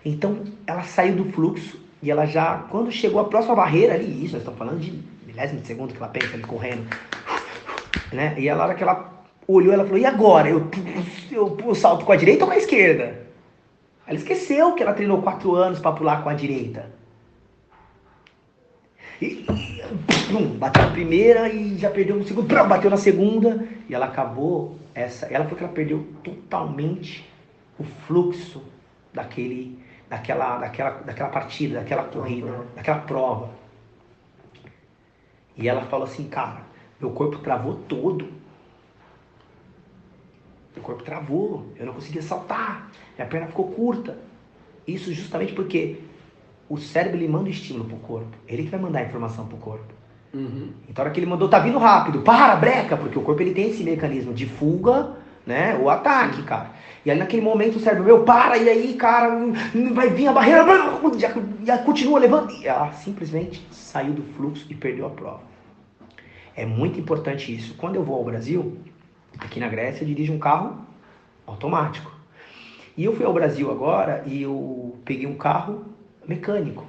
Então, 0.06 0.44
ela 0.68 0.84
saiu 0.84 1.16
do 1.16 1.26
fluxo 1.32 1.80
e 2.04 2.12
ela 2.12 2.26
já, 2.28 2.58
quando 2.70 2.92
chegou 2.92 3.22
a 3.22 3.26
próxima 3.26 3.56
barreira 3.56 3.96
ali, 3.96 4.24
isso, 4.24 4.34
nós 4.34 4.42
estamos 4.42 4.60
falando 4.60 4.80
de 4.80 5.02
milésimo 5.26 5.62
de 5.62 5.68
segundo 5.68 5.94
que 5.94 5.98
ela 5.98 6.10
pensa 6.10 6.34
ali 6.36 6.44
correndo. 6.44 6.86
né? 8.12 8.36
E 8.38 8.50
a 8.50 8.58
hora 8.62 8.76
que 8.76 8.84
ela 8.84 9.21
olhou, 9.48 9.74
ela 9.74 9.84
falou, 9.84 10.00
e 10.00 10.06
agora? 10.06 10.50
Eu, 10.50 10.70
eu, 11.32 11.58
eu 11.66 11.76
salto 11.76 12.06
com 12.06 12.12
a 12.12 12.16
direita 12.16 12.44
ou 12.44 12.50
com 12.50 12.56
a 12.56 12.60
esquerda? 12.60 13.26
Ela 14.06 14.18
esqueceu 14.18 14.74
que 14.74 14.84
ela 14.84 14.94
treinou 14.94 15.22
quatro 15.22 15.56
anos 15.56 15.80
para 15.80 15.92
pular 15.92 16.24
com 16.24 16.30
a 16.30 16.34
direita. 16.34 16.92
E, 19.22 19.46
pum, 20.32 20.58
bateu 20.58 20.84
na 20.84 20.92
primeira 20.92 21.48
e 21.48 21.78
já 21.78 21.90
perdeu 21.90 22.16
no 22.16 22.26
segundo, 22.26 22.48
pum, 22.48 22.68
bateu 22.68 22.90
na 22.90 22.98
segunda 22.98 23.68
e 23.88 23.94
ela 23.94 24.08
acabou 24.08 24.78
essa, 24.96 25.28
ela 25.28 25.46
foi 25.46 25.58
que 25.58 25.64
ela 25.64 25.74
perdeu 25.74 26.08
totalmente 26.24 27.30
o 27.78 27.84
fluxo 27.84 28.64
daquele, 29.14 29.80
daquela, 30.10 30.58
daquela, 30.58 30.90
daquela 30.90 31.30
partida, 31.30 31.80
daquela 31.80 32.04
corrida, 32.04 32.66
daquela 32.76 33.00
prova. 33.00 33.50
E 35.56 35.68
ela 35.68 35.82
falou 35.84 36.06
assim, 36.06 36.28
cara, 36.28 36.62
meu 37.00 37.12
corpo 37.12 37.40
travou 37.40 37.76
todo. 37.88 38.28
Meu 40.76 40.84
corpo 40.84 41.04
travou, 41.04 41.66
eu 41.78 41.86
não 41.86 41.94
conseguia 41.94 42.22
saltar, 42.22 42.90
minha 43.18 43.28
perna 43.28 43.48
ficou 43.48 43.68
curta. 43.72 44.18
Isso 44.88 45.14
justamente 45.14 45.54
porque 45.54 46.00
o 46.70 46.78
cérebro 46.78 47.18
ele 47.18 47.28
manda 47.28 47.46
o 47.46 47.52
estímulo 47.52 47.86
pro 47.86 47.98
corpo, 47.98 48.38
ele 48.48 48.64
que 48.64 48.70
vai 48.70 48.80
mandar 48.80 49.00
a 49.00 49.04
informação 49.04 49.46
pro 49.46 49.58
corpo. 49.58 49.94
Uhum. 50.34 50.70
Então, 50.88 51.04
a 51.04 51.06
hora 51.06 51.14
que 51.14 51.20
ele 51.20 51.30
mandou, 51.30 51.50
tá 51.50 51.60
vindo 51.60 51.78
rápido, 51.78 52.22
para, 52.22 52.56
breca, 52.56 52.96
porque 52.96 53.20
o 53.20 53.22
corpo 53.22 53.42
ele 53.42 53.54
tem 53.54 53.70
esse 53.70 53.84
mecanismo 53.84 54.34
de 54.34 54.46
fuga, 54.46 55.18
né, 55.46 55.78
o 55.78 55.90
ataque, 55.90 56.44
cara. 56.44 56.72
E 57.06 57.12
aí 57.12 57.18
naquele 57.18 57.42
momento 57.42 57.78
o 57.78 57.80
cérebro, 57.80 58.06
meu, 58.06 58.24
para, 58.24 58.58
e 58.58 58.70
aí, 58.70 58.94
cara, 58.94 59.30
vai 59.94 60.10
vir 60.10 60.28
a 60.28 60.34
barreira, 60.34 60.64
já, 61.18 61.34
já 61.66 61.78
continua 61.80 62.20
levando. 62.20 62.52
E 62.54 62.68
ela 62.68 62.92
simplesmente 62.94 63.66
saiu 63.72 64.14
do 64.14 64.22
fluxo 64.22 64.66
e 64.70 64.76
perdeu 64.76 65.08
a 65.08 65.10
prova. 65.10 65.42
É 66.56 66.66
muito 66.66 67.00
importante 67.00 67.54
isso. 67.54 67.74
Quando 67.76 67.96
eu 67.96 68.04
vou 68.04 68.16
ao 68.16 68.24
Brasil, 68.24 68.78
aqui 69.40 69.60
na 69.60 69.68
Grécia, 69.68 70.04
eu 70.04 70.08
dirijo 70.08 70.34
um 70.34 70.40
carro 70.40 70.78
automático. 71.46 72.12
E 72.98 73.04
eu 73.04 73.16
fui 73.16 73.26
ao 73.26 73.34
Brasil 73.34 73.72
agora 73.72 74.24
e 74.26 74.42
eu 74.42 74.98
peguei 75.06 75.26
um 75.28 75.36
carro 75.36 75.86
mecânico. 76.28 76.86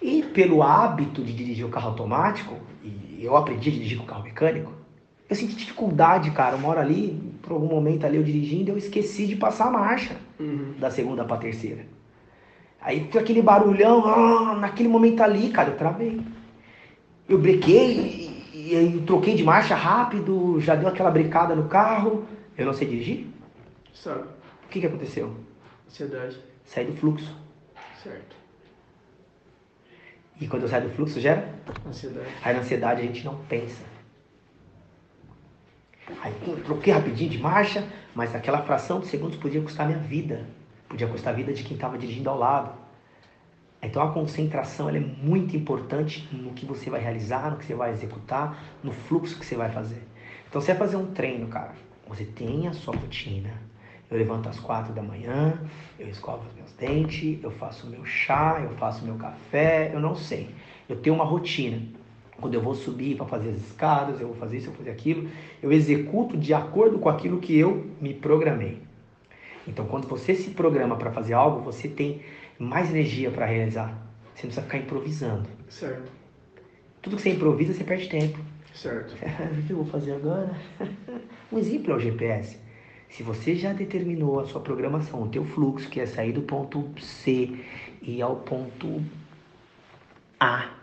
E 0.00 0.22
pelo 0.22 0.62
hábito 0.62 1.22
de 1.22 1.32
dirigir 1.32 1.64
o 1.66 1.70
carro 1.70 1.88
automático, 1.88 2.56
e 2.82 3.20
eu 3.24 3.36
aprendi 3.36 3.68
a 3.68 3.72
dirigir 3.72 3.98
com 3.98 4.04
o 4.04 4.06
carro 4.06 4.22
mecânico, 4.22 4.72
eu 5.28 5.36
senti 5.36 5.54
dificuldade, 5.56 6.30
cara. 6.30 6.56
Uma 6.56 6.68
hora 6.68 6.80
ali, 6.80 7.20
por 7.42 7.52
algum 7.52 7.66
momento 7.66 8.04
ali 8.06 8.16
eu 8.16 8.22
dirigindo, 8.22 8.70
eu 8.70 8.78
esqueci 8.78 9.26
de 9.26 9.36
passar 9.36 9.66
a 9.66 9.70
marcha 9.70 10.16
Uhum. 10.38 10.74
da 10.78 10.90
segunda 10.90 11.24
para 11.24 11.36
terceira. 11.36 11.84
Aí 12.80 13.08
foi 13.10 13.20
aquele 13.20 13.42
barulhão, 13.42 14.06
ah, 14.06 14.54
naquele 14.54 14.88
momento 14.88 15.20
ali, 15.20 15.50
cara, 15.50 15.70
eu 15.70 15.76
travei. 15.76 16.20
Eu 17.28 17.38
brequei 17.38 18.27
e, 18.72 18.76
aí 18.76 18.94
eu 18.94 19.06
troquei 19.06 19.34
de 19.34 19.42
marcha 19.42 19.74
rápido, 19.74 20.60
já 20.60 20.74
deu 20.74 20.88
aquela 20.88 21.10
brecada 21.10 21.54
no 21.54 21.68
carro. 21.68 22.26
Eu 22.56 22.66
não 22.66 22.72
sei 22.72 22.88
dirigir. 22.88 23.26
Sabe? 23.94 24.22
O 24.64 24.68
que, 24.68 24.80
que 24.80 24.86
aconteceu? 24.86 25.34
Ansiedade. 25.86 26.38
Saí 26.64 26.84
do 26.84 26.96
fluxo. 26.96 27.34
Certo. 28.02 28.36
E 30.40 30.46
quando 30.46 30.62
eu 30.62 30.68
saio 30.68 30.88
do 30.88 30.94
fluxo, 30.94 31.20
gera? 31.20 31.52
Ansiedade. 31.86 32.28
Aí 32.44 32.54
na 32.54 32.60
ansiedade 32.60 33.00
a 33.00 33.04
gente 33.04 33.24
não 33.24 33.36
pensa. 33.44 33.82
Aí 36.22 36.32
pum, 36.44 36.56
troquei 36.56 36.92
rapidinho 36.92 37.30
de 37.30 37.38
marcha, 37.38 37.86
mas 38.14 38.34
aquela 38.34 38.62
fração 38.62 39.00
de 39.00 39.06
segundos 39.06 39.36
podia 39.36 39.60
custar 39.60 39.86
minha 39.86 39.98
vida. 39.98 40.46
Podia 40.88 41.06
custar 41.06 41.32
a 41.32 41.36
vida 41.36 41.52
de 41.52 41.62
quem 41.64 41.74
estava 41.74 41.98
dirigindo 41.98 42.30
ao 42.30 42.38
lado. 42.38 42.72
Então 43.82 44.02
a 44.02 44.12
concentração 44.12 44.88
é 44.88 44.98
muito 44.98 45.56
importante 45.56 46.28
no 46.32 46.52
que 46.52 46.66
você 46.66 46.90
vai 46.90 47.00
realizar, 47.00 47.50
no 47.50 47.56
que 47.56 47.66
você 47.66 47.74
vai 47.74 47.92
executar, 47.92 48.62
no 48.82 48.92
fluxo 48.92 49.38
que 49.38 49.46
você 49.46 49.56
vai 49.56 49.70
fazer. 49.70 50.02
Então 50.48 50.60
você 50.60 50.72
vai 50.72 50.78
fazer 50.78 50.96
um 50.96 51.06
treino, 51.06 51.46
cara. 51.46 51.72
Você 52.08 52.24
tem 52.24 52.66
a 52.66 52.72
sua 52.72 52.96
rotina. 52.96 53.50
Eu 54.10 54.16
levanto 54.16 54.48
às 54.48 54.58
quatro 54.58 54.94
da 54.94 55.02
manhã, 55.02 55.60
eu 55.98 56.08
escovo 56.08 56.42
os 56.48 56.54
meus 56.54 56.72
dentes, 56.72 57.42
eu 57.42 57.50
faço 57.50 57.86
o 57.86 57.90
meu 57.90 58.04
chá, 58.06 58.58
eu 58.62 58.70
faço 58.76 59.02
o 59.02 59.04
meu 59.04 59.16
café, 59.16 59.90
eu 59.92 60.00
não 60.00 60.14
sei. 60.14 60.48
Eu 60.88 60.96
tenho 60.96 61.14
uma 61.14 61.24
rotina. 61.24 61.82
Quando 62.40 62.54
eu 62.54 62.62
vou 62.62 62.74
subir 62.74 63.16
para 63.16 63.26
fazer 63.26 63.50
as 63.50 63.56
escadas, 63.56 64.20
eu 64.20 64.28
vou 64.28 64.36
fazer 64.36 64.58
isso, 64.58 64.68
eu 64.68 64.72
vou 64.72 64.78
fazer 64.78 64.90
aquilo, 64.90 65.28
eu 65.62 65.72
executo 65.72 66.36
de 66.36 66.54
acordo 66.54 66.98
com 66.98 67.08
aquilo 67.08 67.38
que 67.38 67.56
eu 67.56 67.86
me 68.00 68.14
programei. 68.14 68.80
Então, 69.66 69.84
quando 69.84 70.08
você 70.08 70.34
se 70.34 70.50
programa 70.50 70.96
para 70.96 71.10
fazer 71.10 71.34
algo, 71.34 71.60
você 71.60 71.88
tem 71.88 72.22
mais 72.58 72.90
energia 72.90 73.30
para 73.30 73.46
realizar. 73.46 73.88
Você 74.34 74.46
não 74.46 74.52
precisa 74.52 74.62
ficar 74.62 74.78
improvisando. 74.78 75.48
Certo. 75.68 76.10
Tudo 77.02 77.16
que 77.16 77.22
você 77.22 77.30
improvisa, 77.30 77.72
você 77.72 77.84
perde 77.84 78.08
tempo. 78.08 78.38
Certo. 78.74 79.16
O 79.58 79.66
que 79.66 79.72
eu 79.72 79.76
vou 79.76 79.86
fazer 79.86 80.12
agora? 80.12 80.50
Um 81.50 81.58
exemplo 81.58 81.92
é 81.92 81.96
o 81.96 81.98
GPS. 81.98 82.58
Se 83.08 83.22
você 83.22 83.54
já 83.54 83.72
determinou 83.72 84.38
a 84.38 84.44
sua 84.44 84.60
programação, 84.60 85.22
o 85.22 85.28
teu 85.28 85.44
fluxo, 85.44 85.88
que 85.88 85.98
é 85.98 86.04
sair 86.04 86.32
do 86.32 86.42
ponto 86.42 86.92
C 87.00 87.58
e 88.02 88.18
ir 88.18 88.22
ao 88.22 88.36
ponto 88.36 89.02
A, 90.38 90.78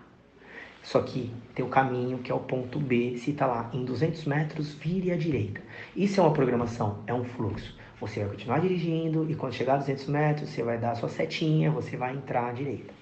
só 0.85 1.01
que 1.01 1.31
tem 1.53 1.65
o 1.65 1.69
caminho 1.69 2.19
que 2.19 2.31
é 2.31 2.35
o 2.35 2.39
ponto 2.39 2.79
B, 2.79 3.17
se 3.17 3.31
está 3.31 3.45
lá 3.47 3.69
em 3.73 3.83
200 3.83 4.25
metros, 4.25 4.73
vire 4.73 5.11
à 5.11 5.17
direita. 5.17 5.61
Isso 5.95 6.19
é 6.19 6.23
uma 6.23 6.33
programação, 6.33 7.03
é 7.07 7.13
um 7.13 7.23
fluxo. 7.23 7.75
Você 7.99 8.19
vai 8.19 8.29
continuar 8.29 8.59
dirigindo 8.59 9.25
e 9.29 9.35
quando 9.35 9.53
chegar 9.53 9.75
a 9.75 9.77
200 9.77 10.07
metros, 10.07 10.49
você 10.49 10.61
vai 10.61 10.77
dar 10.77 10.91
a 10.91 10.95
sua 10.95 11.09
setinha, 11.09 11.71
você 11.71 11.95
vai 11.95 12.13
entrar 12.13 12.49
à 12.49 12.51
direita. 12.51 12.93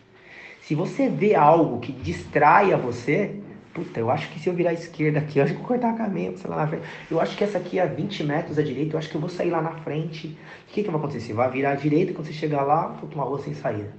Se 0.62 0.76
você 0.76 1.10
vê 1.10 1.36
algo 1.36 1.80
que 1.80 1.92
distraia 1.92 2.78
você, 2.78 3.40
puta, 3.74 4.00
eu 4.00 4.10
acho 4.10 4.30
que 4.32 4.40
se 4.40 4.48
eu 4.48 4.54
virar 4.54 4.70
à 4.70 4.74
esquerda 4.74 5.20
aqui, 5.20 5.40
eu 5.40 5.44
acho 5.44 5.54
que 5.54 5.58
eu 5.60 5.62
vou 5.62 5.68
cortar 5.68 5.98
caminho, 5.98 6.38
sei 6.38 6.50
lá 6.50 6.58
na 6.58 6.68
frente. 6.68 6.86
Eu 7.10 7.20
acho 7.20 7.36
que 7.36 7.44
essa 7.44 7.58
aqui 7.58 7.80
é 7.80 7.88
20 7.88 8.24
metros 8.24 8.58
à 8.60 8.62
direita, 8.62 8.94
eu 8.96 9.00
acho 9.00 9.10
que 9.10 9.16
eu 9.16 9.22
vou 9.22 9.30
sair 9.30 9.50
lá 9.50 9.62
na 9.62 9.72
frente. 9.78 10.38
O 10.70 10.74
que, 10.74 10.84
que 10.84 10.90
vai 10.90 11.00
acontecer? 11.00 11.28
Você 11.28 11.34
vai 11.34 11.50
virar 11.50 11.72
à 11.72 11.76
direita, 11.76 12.14
quando 12.14 12.28
você 12.28 12.34
chegar 12.34 12.62
lá, 12.64 12.90
puta, 12.90 13.16
uma 13.16 13.24
rua 13.24 13.40
sem 13.42 13.54
saída. 13.54 13.92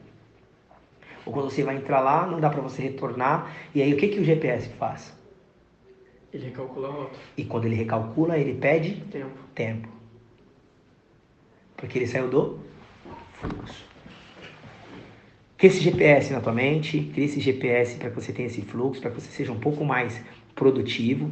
Ou 1.26 1.32
quando 1.32 1.50
você 1.50 1.62
vai 1.62 1.76
entrar 1.76 2.00
lá, 2.00 2.26
não 2.26 2.38
dá 2.38 2.50
para 2.50 2.60
você 2.60 2.82
retornar. 2.82 3.50
E 3.74 3.82
aí 3.82 3.92
o 3.92 3.96
que, 3.96 4.08
que 4.08 4.20
o 4.20 4.24
GPS 4.24 4.68
faz? 4.78 5.12
Ele 6.32 6.46
recalcula 6.46 6.88
a 6.88 6.92
rota. 6.92 7.18
E 7.36 7.44
quando 7.44 7.64
ele 7.64 7.76
recalcula, 7.76 8.38
ele 8.38 8.54
pede 8.54 8.96
Tempo. 9.10 9.38
tempo. 9.54 9.88
Porque 11.84 11.98
ele 11.98 12.06
saiu 12.06 12.28
do 12.28 12.58
fluxo. 13.34 13.84
Cria 15.58 15.70
esse 15.70 15.80
GPS 15.80 16.32
na 16.32 16.40
tua 16.40 16.52
mente, 16.54 17.10
cria 17.12 17.26
esse 17.26 17.38
GPS 17.38 17.98
para 17.98 18.08
que 18.08 18.16
você 18.16 18.32
tenha 18.32 18.46
esse 18.46 18.62
fluxo, 18.62 19.02
para 19.02 19.10
que 19.10 19.20
você 19.20 19.30
seja 19.30 19.52
um 19.52 19.60
pouco 19.60 19.84
mais 19.84 20.18
produtivo 20.54 21.30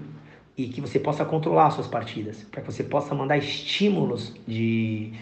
e 0.54 0.66
que 0.66 0.78
você 0.78 1.00
possa 1.00 1.24
controlar 1.24 1.68
as 1.68 1.74
suas 1.74 1.86
partidas, 1.86 2.42
para 2.42 2.60
que 2.60 2.70
você 2.70 2.84
possa 2.84 3.14
mandar 3.14 3.38
estímulos 3.38 4.34
de 4.46 5.14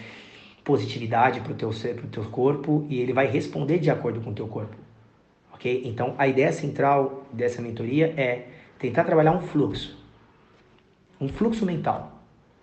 positividade 0.65 1.39
para 1.39 1.53
o 1.53 1.55
teu, 1.55 1.69
pro 1.69 2.07
teu 2.07 2.25
corpo 2.25 2.85
e 2.89 2.99
ele 2.99 3.13
vai 3.13 3.25
responder 3.25 3.79
de 3.79 3.89
acordo 3.89 4.19
com 4.19 4.31
o 4.31 4.33
teu 4.33 4.49
corpo. 4.49 4.75
Ok? 5.53 5.83
Então, 5.85 6.13
a 6.17 6.27
ideia 6.27 6.51
central 6.51 7.25
dessa 7.31 7.61
mentoria 7.61 8.13
é 8.17 8.49
tentar 8.77 9.05
trabalhar 9.05 9.31
um 9.31 9.39
fluxo. 9.39 9.97
Um 11.21 11.29
fluxo 11.29 11.65
mental 11.65 12.20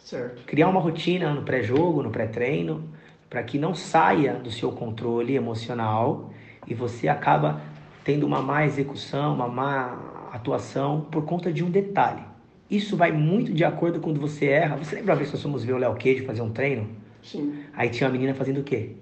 Certo. 0.09 0.43
criar 0.47 0.71
uma 0.71 0.81
rotina 0.81 1.35
no 1.35 1.43
pré-jogo, 1.43 2.03
no 2.03 2.11
pré-treino, 2.11 2.89
para 3.29 3.43
que 3.43 3.59
não 3.59 3.75
saia 3.75 4.37
do 4.37 4.51
seu 4.51 4.73
controle 4.73 5.35
emocional 5.35 6.33
e 6.67 6.73
você 6.73 7.09
acaba 7.09 7.61
tendo 8.05 8.25
uma 8.25 8.41
má 8.41 8.65
execução, 8.65 9.35
uma 9.35 9.47
má 9.47 10.31
atuação 10.33 11.03
por 11.11 11.27
conta 11.27 11.53
de 11.53 11.63
um 11.63 11.71
detalhe. 11.71 12.23
Isso 12.71 12.97
vai 12.97 13.13
muito 13.13 13.53
de 13.53 13.65
acordo 13.65 14.01
com 14.01 14.09
quando 14.09 14.19
você 14.19 14.47
erra. 14.47 14.77
Você 14.77 14.97
lembra 14.97 15.13
uma 15.13 15.19
vez 15.19 15.29
que 15.29 15.37
nós 15.37 15.43
fomos 15.43 15.63
ver 15.63 15.75
o 15.75 15.77
Léo 15.77 15.93
Cage 15.97 16.25
fazer 16.25 16.41
um 16.41 16.53
treino? 16.53 16.89
Sim. 17.23 17.65
Aí 17.75 17.91
tinha 17.91 18.09
uma 18.09 18.13
menina 18.15 18.33
fazendo 18.33 18.61
o 18.61 18.65
quê? 18.65 18.97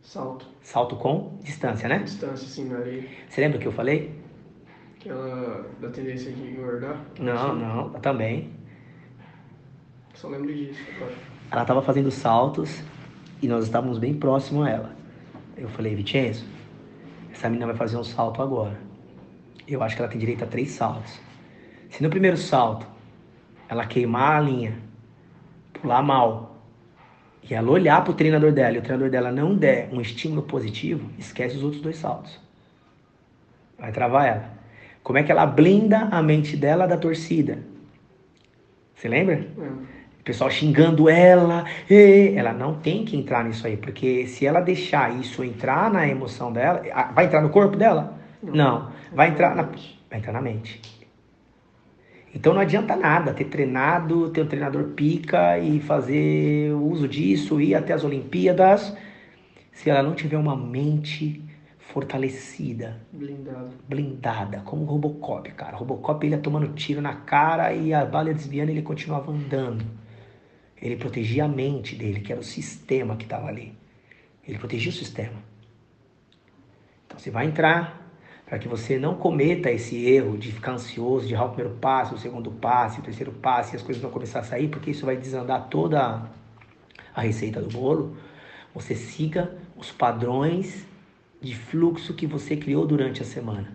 Salto. 0.00 0.46
Salto 0.62 0.96
com 0.96 1.38
distância, 1.42 1.86
né? 1.86 1.98
Distância, 1.98 2.46
assim, 2.46 2.66
na 2.66 2.78
areia. 2.78 3.04
Você 3.28 3.42
lembra 3.42 3.58
o 3.58 3.60
que 3.60 3.68
eu 3.68 3.72
falei? 3.72 4.10
Aquela 4.98 5.66
da 5.78 5.90
tendência 5.90 6.32
de 6.32 6.42
engordar. 6.42 6.98
Não, 7.18 7.54
Sim. 7.54 7.60
não, 7.60 7.90
também. 8.00 8.59
Só 10.20 10.28
lembro 10.28 10.54
disso 10.54 10.78
agora. 10.96 11.14
Ela 11.50 11.62
estava 11.62 11.80
fazendo 11.80 12.10
saltos 12.10 12.82
e 13.40 13.48
nós 13.48 13.64
estávamos 13.64 13.96
bem 13.96 14.12
próximo 14.12 14.62
a 14.62 14.68
ela. 14.68 14.92
Eu 15.56 15.66
falei, 15.70 15.94
Vicenzo, 15.94 16.44
essa 17.32 17.48
menina 17.48 17.68
vai 17.68 17.74
fazer 17.74 17.96
um 17.96 18.04
salto 18.04 18.42
agora. 18.42 18.78
Eu 19.66 19.82
acho 19.82 19.96
que 19.96 20.02
ela 20.02 20.10
tem 20.10 20.20
direito 20.20 20.44
a 20.44 20.46
três 20.46 20.72
saltos. 20.72 21.18
Se 21.88 22.02
no 22.02 22.10
primeiro 22.10 22.36
salto 22.36 22.86
ela 23.66 23.86
queimar 23.86 24.36
a 24.36 24.40
linha, 24.40 24.76
pular 25.72 26.02
mal, 26.02 26.54
e 27.42 27.54
ela 27.54 27.70
olhar 27.70 28.04
para 28.04 28.10
o 28.10 28.14
treinador 28.14 28.52
dela 28.52 28.76
e 28.76 28.78
o 28.78 28.82
treinador 28.82 29.08
dela 29.08 29.32
não 29.32 29.56
der 29.56 29.88
um 29.90 30.02
estímulo 30.02 30.42
positivo, 30.42 31.10
esquece 31.18 31.56
os 31.56 31.62
outros 31.62 31.80
dois 31.80 31.96
saltos. 31.96 32.38
Vai 33.78 33.90
travar 33.90 34.28
ela. 34.28 34.50
Como 35.02 35.16
é 35.16 35.22
que 35.22 35.32
ela 35.32 35.46
blinda 35.46 36.08
a 36.12 36.22
mente 36.22 36.58
dela 36.58 36.86
da 36.86 36.98
torcida? 36.98 37.58
Você 38.94 39.08
lembra? 39.08 39.36
Lembro. 39.56 39.99
Pessoal 40.30 40.48
xingando 40.48 41.08
ela, 41.08 41.64
"Ê", 41.90 42.34
ela 42.36 42.52
não 42.52 42.74
tem 42.74 43.04
que 43.04 43.16
entrar 43.16 43.44
nisso 43.44 43.66
aí, 43.66 43.76
porque 43.76 44.28
se 44.28 44.46
ela 44.46 44.60
deixar 44.60 45.12
isso 45.18 45.42
entrar 45.42 45.90
na 45.90 46.06
emoção 46.06 46.52
dela, 46.52 46.84
vai 47.12 47.24
entrar 47.24 47.42
no 47.42 47.48
corpo 47.48 47.76
dela? 47.76 48.16
Não, 48.40 48.90
vai 49.12 49.30
entrar 49.30 49.56
na, 49.56 49.64
vai 49.64 50.20
entrar 50.20 50.32
na 50.32 50.40
mente. 50.40 50.80
Então 52.32 52.54
não 52.54 52.60
adianta 52.60 52.94
nada 52.94 53.34
ter 53.34 53.46
treinado, 53.46 54.30
ter 54.30 54.42
um 54.42 54.46
treinador 54.46 54.84
pica 54.94 55.58
e 55.58 55.80
fazer 55.80 56.72
uso 56.74 57.08
disso, 57.08 57.60
ir 57.60 57.74
até 57.74 57.92
as 57.92 58.04
Olimpíadas, 58.04 58.96
se 59.72 59.90
ela 59.90 60.00
não 60.00 60.14
tiver 60.14 60.36
uma 60.36 60.54
mente 60.54 61.42
fortalecida, 61.76 63.00
Blindado. 63.12 63.70
blindada, 63.88 64.62
como 64.64 64.82
o 64.82 64.86
Robocop, 64.86 65.50
cara. 65.54 65.74
O 65.74 65.80
Robocop 65.80 66.24
ele 66.24 66.36
ia 66.36 66.40
tomando 66.40 66.68
tiro 66.68 67.02
na 67.02 67.14
cara 67.14 67.72
e 67.72 67.92
a 67.92 68.04
bala 68.04 68.28
ia 68.28 68.34
desviando 68.34 68.70
e 68.70 68.74
ele 68.74 68.82
continuava 68.82 69.32
andando. 69.32 69.84
Ele 70.80 70.96
protegia 70.96 71.44
a 71.44 71.48
mente 71.48 71.94
dele, 71.94 72.20
que 72.20 72.32
era 72.32 72.40
o 72.40 72.44
sistema 72.44 73.16
que 73.16 73.24
estava 73.24 73.48
ali. 73.48 73.74
Ele 74.46 74.58
protegia 74.58 74.90
o 74.90 74.94
sistema. 74.94 75.42
Então 77.06 77.18
você 77.18 77.30
vai 77.30 77.46
entrar 77.46 78.00
para 78.46 78.58
que 78.58 78.66
você 78.66 78.98
não 78.98 79.14
cometa 79.14 79.70
esse 79.70 80.06
erro 80.06 80.36
de 80.36 80.50
ficar 80.50 80.72
ansioso, 80.72 81.26
de 81.26 81.34
errar 81.34 81.44
o 81.44 81.50
primeiro 81.50 81.78
passo, 81.78 82.14
o 82.14 82.18
segundo 82.18 82.50
passo, 82.50 83.00
o 83.00 83.02
terceiro 83.04 83.30
passo 83.30 83.74
e 83.74 83.76
as 83.76 83.82
coisas 83.82 84.02
não 84.02 84.10
começar 84.10 84.40
a 84.40 84.42
sair, 84.42 84.68
porque 84.68 84.90
isso 84.90 85.06
vai 85.06 85.16
desandar 85.16 85.68
toda 85.68 86.28
a 87.14 87.20
receita 87.20 87.60
do 87.60 87.68
bolo. 87.68 88.16
Você 88.74 88.94
siga 88.94 89.56
os 89.76 89.92
padrões 89.92 90.84
de 91.40 91.54
fluxo 91.54 92.14
que 92.14 92.26
você 92.26 92.56
criou 92.56 92.86
durante 92.86 93.22
a 93.22 93.24
semana. 93.24 93.72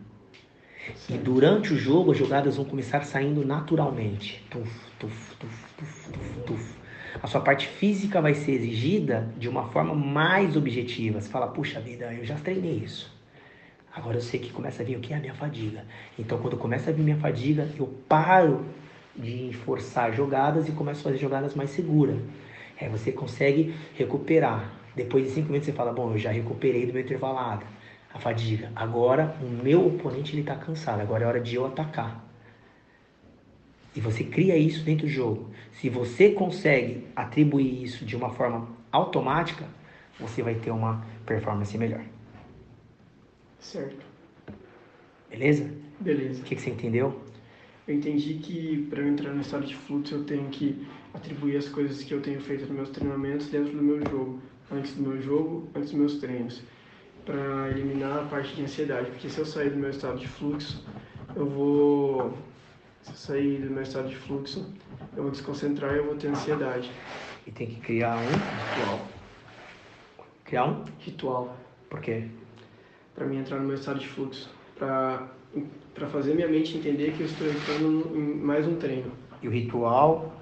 E 1.09 1.17
durante 1.17 1.73
o 1.73 1.77
jogo 1.77 2.11
as 2.11 2.17
jogadas 2.17 2.57
vão 2.57 2.65
começar 2.65 3.03
saindo 3.05 3.45
naturalmente. 3.45 4.45
Tuf, 4.49 4.69
tuf, 4.99 5.35
tuf, 5.37 5.73
tuf, 5.77 6.11
tuf, 6.11 6.39
tuf. 6.45 6.74
A 7.21 7.27
sua 7.27 7.41
parte 7.41 7.67
física 7.67 8.21
vai 8.21 8.33
ser 8.33 8.51
exigida 8.51 9.29
de 9.37 9.47
uma 9.47 9.65
forma 9.69 9.95
mais 9.95 10.55
objetiva. 10.55 11.21
Você 11.21 11.29
fala, 11.29 11.47
puxa 11.47 11.79
vida, 11.79 12.13
eu 12.13 12.25
já 12.25 12.35
treinei 12.35 12.81
isso. 12.83 13.13
Agora 13.93 14.17
eu 14.17 14.21
sei 14.21 14.39
que 14.39 14.51
começa 14.51 14.83
a 14.83 14.85
vir 14.85 14.97
o 14.97 14.99
que? 14.99 15.13
A 15.13 15.19
minha 15.19 15.33
fadiga. 15.33 15.85
Então 16.19 16.37
quando 16.37 16.57
começa 16.57 16.89
a 16.89 16.93
vir 16.93 17.03
minha 17.03 17.17
fadiga, 17.17 17.69
eu 17.77 17.87
paro 18.09 18.65
de 19.15 19.53
forçar 19.63 20.13
jogadas 20.13 20.67
e 20.67 20.73
começo 20.73 20.99
a 20.99 21.03
fazer 21.03 21.17
jogadas 21.17 21.55
mais 21.55 21.69
seguras. 21.69 22.17
Aí 22.79 22.89
você 22.89 23.11
consegue 23.11 23.73
recuperar. 23.97 24.69
Depois 24.93 25.25
de 25.25 25.31
cinco 25.31 25.47
minutos 25.47 25.67
você 25.67 25.73
fala, 25.73 25.93
bom, 25.93 26.11
eu 26.11 26.17
já 26.17 26.31
recuperei 26.31 26.85
do 26.85 26.91
meu 26.91 27.01
intervalado, 27.01 27.65
a 28.13 28.19
fadiga. 28.19 28.71
Agora 28.75 29.35
o 29.41 29.45
meu 29.45 29.87
oponente 29.87 30.37
está 30.37 30.55
cansado, 30.55 30.99
agora 30.99 31.23
é 31.23 31.27
hora 31.27 31.39
de 31.39 31.55
eu 31.55 31.65
atacar. 31.65 32.24
E 33.95 34.01
você 34.01 34.23
cria 34.23 34.57
isso 34.57 34.83
dentro 34.83 35.07
do 35.07 35.11
jogo. 35.11 35.49
Se 35.73 35.89
você 35.89 36.31
consegue 36.31 37.07
atribuir 37.15 37.83
isso 37.83 38.05
de 38.05 38.15
uma 38.15 38.29
forma 38.29 38.67
automática, 38.91 39.65
você 40.19 40.41
vai 40.41 40.55
ter 40.55 40.71
uma 40.71 41.05
performance 41.25 41.77
melhor. 41.77 42.03
Certo. 43.59 44.05
Beleza? 45.29 45.69
Beleza. 45.99 46.41
O 46.41 46.45
que, 46.45 46.55
que 46.55 46.61
você 46.61 46.69
entendeu? 46.69 47.21
Eu 47.87 47.95
entendi 47.95 48.35
que 48.35 48.85
para 48.89 49.01
eu 49.01 49.07
entrar 49.07 49.33
no 49.33 49.41
estado 49.41 49.65
de 49.65 49.75
fluxo 49.75 50.15
eu 50.15 50.23
tenho 50.23 50.49
que 50.49 50.85
atribuir 51.13 51.57
as 51.57 51.69
coisas 51.69 52.03
que 52.03 52.13
eu 52.13 52.21
tenho 52.21 52.41
feito 52.41 52.61
nos 52.61 52.71
meus 52.71 52.89
treinamentos 52.89 53.47
dentro 53.47 53.71
do 53.71 53.81
meu 53.81 53.99
jogo, 54.09 54.41
antes 54.71 54.93
do 54.93 55.03
meu 55.03 55.21
jogo, 55.21 55.67
antes 55.75 55.91
dos 55.91 55.99
meus 55.99 56.17
treinos, 56.19 56.61
para 57.25 57.69
eliminar 57.69 58.19
a 58.19 58.23
parte 58.23 58.55
de 58.55 58.63
ansiedade, 58.63 59.09
porque 59.11 59.29
se 59.29 59.39
eu 59.39 59.45
sair 59.45 59.69
do 59.69 59.77
meu 59.77 59.89
estado 59.89 60.19
de 60.19 60.27
fluxo, 60.27 60.83
eu 61.35 61.47
vou 61.47 62.37
se 63.05 63.11
eu 63.11 63.15
sair 63.17 63.61
do 63.61 63.69
meu 63.69 63.83
estado 63.83 64.09
de 64.09 64.15
fluxo, 64.15 64.65
eu 65.15 65.21
vou 65.23 65.31
desconcentrar 65.31 65.93
e 65.93 65.97
eu 65.97 66.05
vou 66.05 66.15
ter 66.15 66.27
ansiedade. 66.27 66.89
E 67.45 67.51
tem 67.51 67.67
que 67.67 67.79
criar 67.79 68.17
um 68.17 68.21
Ritual. 68.21 68.99
Criar 70.43 70.65
um? 70.65 70.83
Ritual. 70.99 71.57
Por 71.87 72.01
quê? 72.01 72.27
Para 73.13 73.27
mim 73.27 73.37
entrar 73.37 73.59
no 73.59 73.67
meu 73.67 73.75
estado 73.75 73.99
de 73.99 74.07
fluxo, 74.07 74.49
para 74.75 75.29
fazer 76.11 76.33
minha 76.33 76.47
mente 76.47 76.77
entender 76.77 77.13
que 77.13 77.21
eu 77.21 77.27
estou 77.27 77.47
entrando 77.47 78.11
em 78.15 78.35
mais 78.37 78.67
um 78.67 78.75
treino. 78.75 79.11
E 79.41 79.47
o 79.47 79.51
ritual 79.51 80.33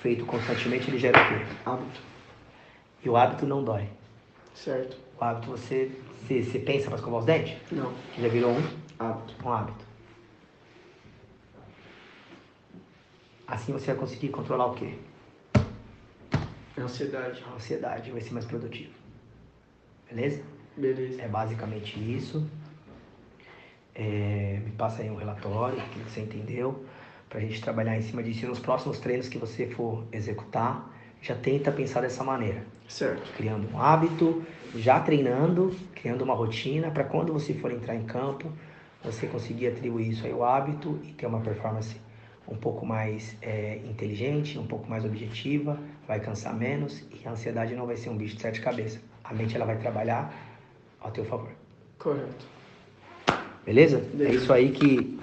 feito 0.00 0.24
constantemente 0.24 0.88
ele 0.88 0.98
gera 0.98 1.18
o 1.20 1.28
quê? 1.28 1.44
Hábito. 1.66 2.00
E 3.04 3.08
o 3.08 3.16
hábito 3.16 3.44
não 3.44 3.64
dói. 3.64 3.88
Certo? 4.54 4.96
O 5.20 5.24
hábito 5.24 5.50
você, 5.50 5.90
você, 6.22 6.42
você 6.44 6.58
pensa 6.60 6.86
para 6.86 6.96
escovar 6.96 7.20
os 7.20 7.26
dentes? 7.26 7.56
Não. 7.72 7.92
Já 8.18 8.28
virou 8.28 8.52
um, 8.52 8.62
Hábito. 8.98 9.34
um 9.44 9.52
hábito. 9.52 9.93
Assim 13.54 13.72
você 13.72 13.86
vai 13.86 13.94
conseguir 13.94 14.30
controlar 14.30 14.66
o 14.66 14.74
quê? 14.74 14.94
Ansiedade. 16.76 17.40
A 17.48 17.54
ansiedade, 17.54 18.10
vai 18.10 18.20
ser 18.20 18.32
mais 18.32 18.44
produtivo. 18.44 18.90
Beleza? 20.10 20.42
Beleza. 20.76 21.22
É 21.22 21.28
basicamente 21.28 21.96
isso. 21.96 22.44
É, 23.94 24.60
me 24.64 24.72
passa 24.72 25.02
aí 25.02 25.08
um 25.08 25.14
relatório, 25.14 25.78
o 25.78 25.88
que 25.88 26.00
você 26.00 26.22
entendeu, 26.22 26.84
para 27.28 27.38
a 27.38 27.42
gente 27.42 27.62
trabalhar 27.62 27.96
em 27.96 28.02
cima 28.02 28.24
disso. 28.24 28.44
E 28.44 28.48
nos 28.48 28.58
próximos 28.58 28.98
treinos 28.98 29.28
que 29.28 29.38
você 29.38 29.68
for 29.68 30.04
executar, 30.10 30.92
já 31.22 31.36
tenta 31.36 31.70
pensar 31.70 32.00
dessa 32.00 32.24
maneira. 32.24 32.66
Certo. 32.88 33.32
Criando 33.36 33.72
um 33.72 33.80
hábito, 33.80 34.44
já 34.74 34.98
treinando, 34.98 35.76
criando 35.94 36.22
uma 36.22 36.34
rotina, 36.34 36.90
para 36.90 37.04
quando 37.04 37.32
você 37.32 37.54
for 37.54 37.70
entrar 37.70 37.94
em 37.94 38.04
campo, 38.04 38.50
você 39.04 39.28
conseguir 39.28 39.68
atribuir 39.68 40.10
isso 40.10 40.26
aí 40.26 40.32
ao 40.32 40.42
hábito 40.42 40.98
e 41.04 41.12
ter 41.12 41.26
uma 41.26 41.38
performance 41.38 41.96
um 42.46 42.56
pouco 42.56 42.84
mais 42.84 43.36
é, 43.40 43.80
inteligente, 43.84 44.58
um 44.58 44.66
pouco 44.66 44.88
mais 44.88 45.04
objetiva, 45.04 45.78
vai 46.06 46.20
cansar 46.20 46.54
menos 46.54 47.02
e 47.10 47.26
a 47.26 47.30
ansiedade 47.30 47.74
não 47.74 47.86
vai 47.86 47.96
ser 47.96 48.10
um 48.10 48.16
bicho 48.16 48.36
de 48.36 48.42
sete 48.42 48.60
cabeças. 48.60 49.00
A 49.22 49.32
mente 49.32 49.56
ela 49.56 49.64
vai 49.64 49.78
trabalhar 49.78 50.32
ao 51.00 51.10
teu 51.10 51.24
favor. 51.24 51.50
Correto. 51.98 52.46
Beleza? 53.64 53.96
É 53.96 54.16
Beleza. 54.16 54.36
isso 54.36 54.52
aí 54.52 54.70
que 54.70 55.18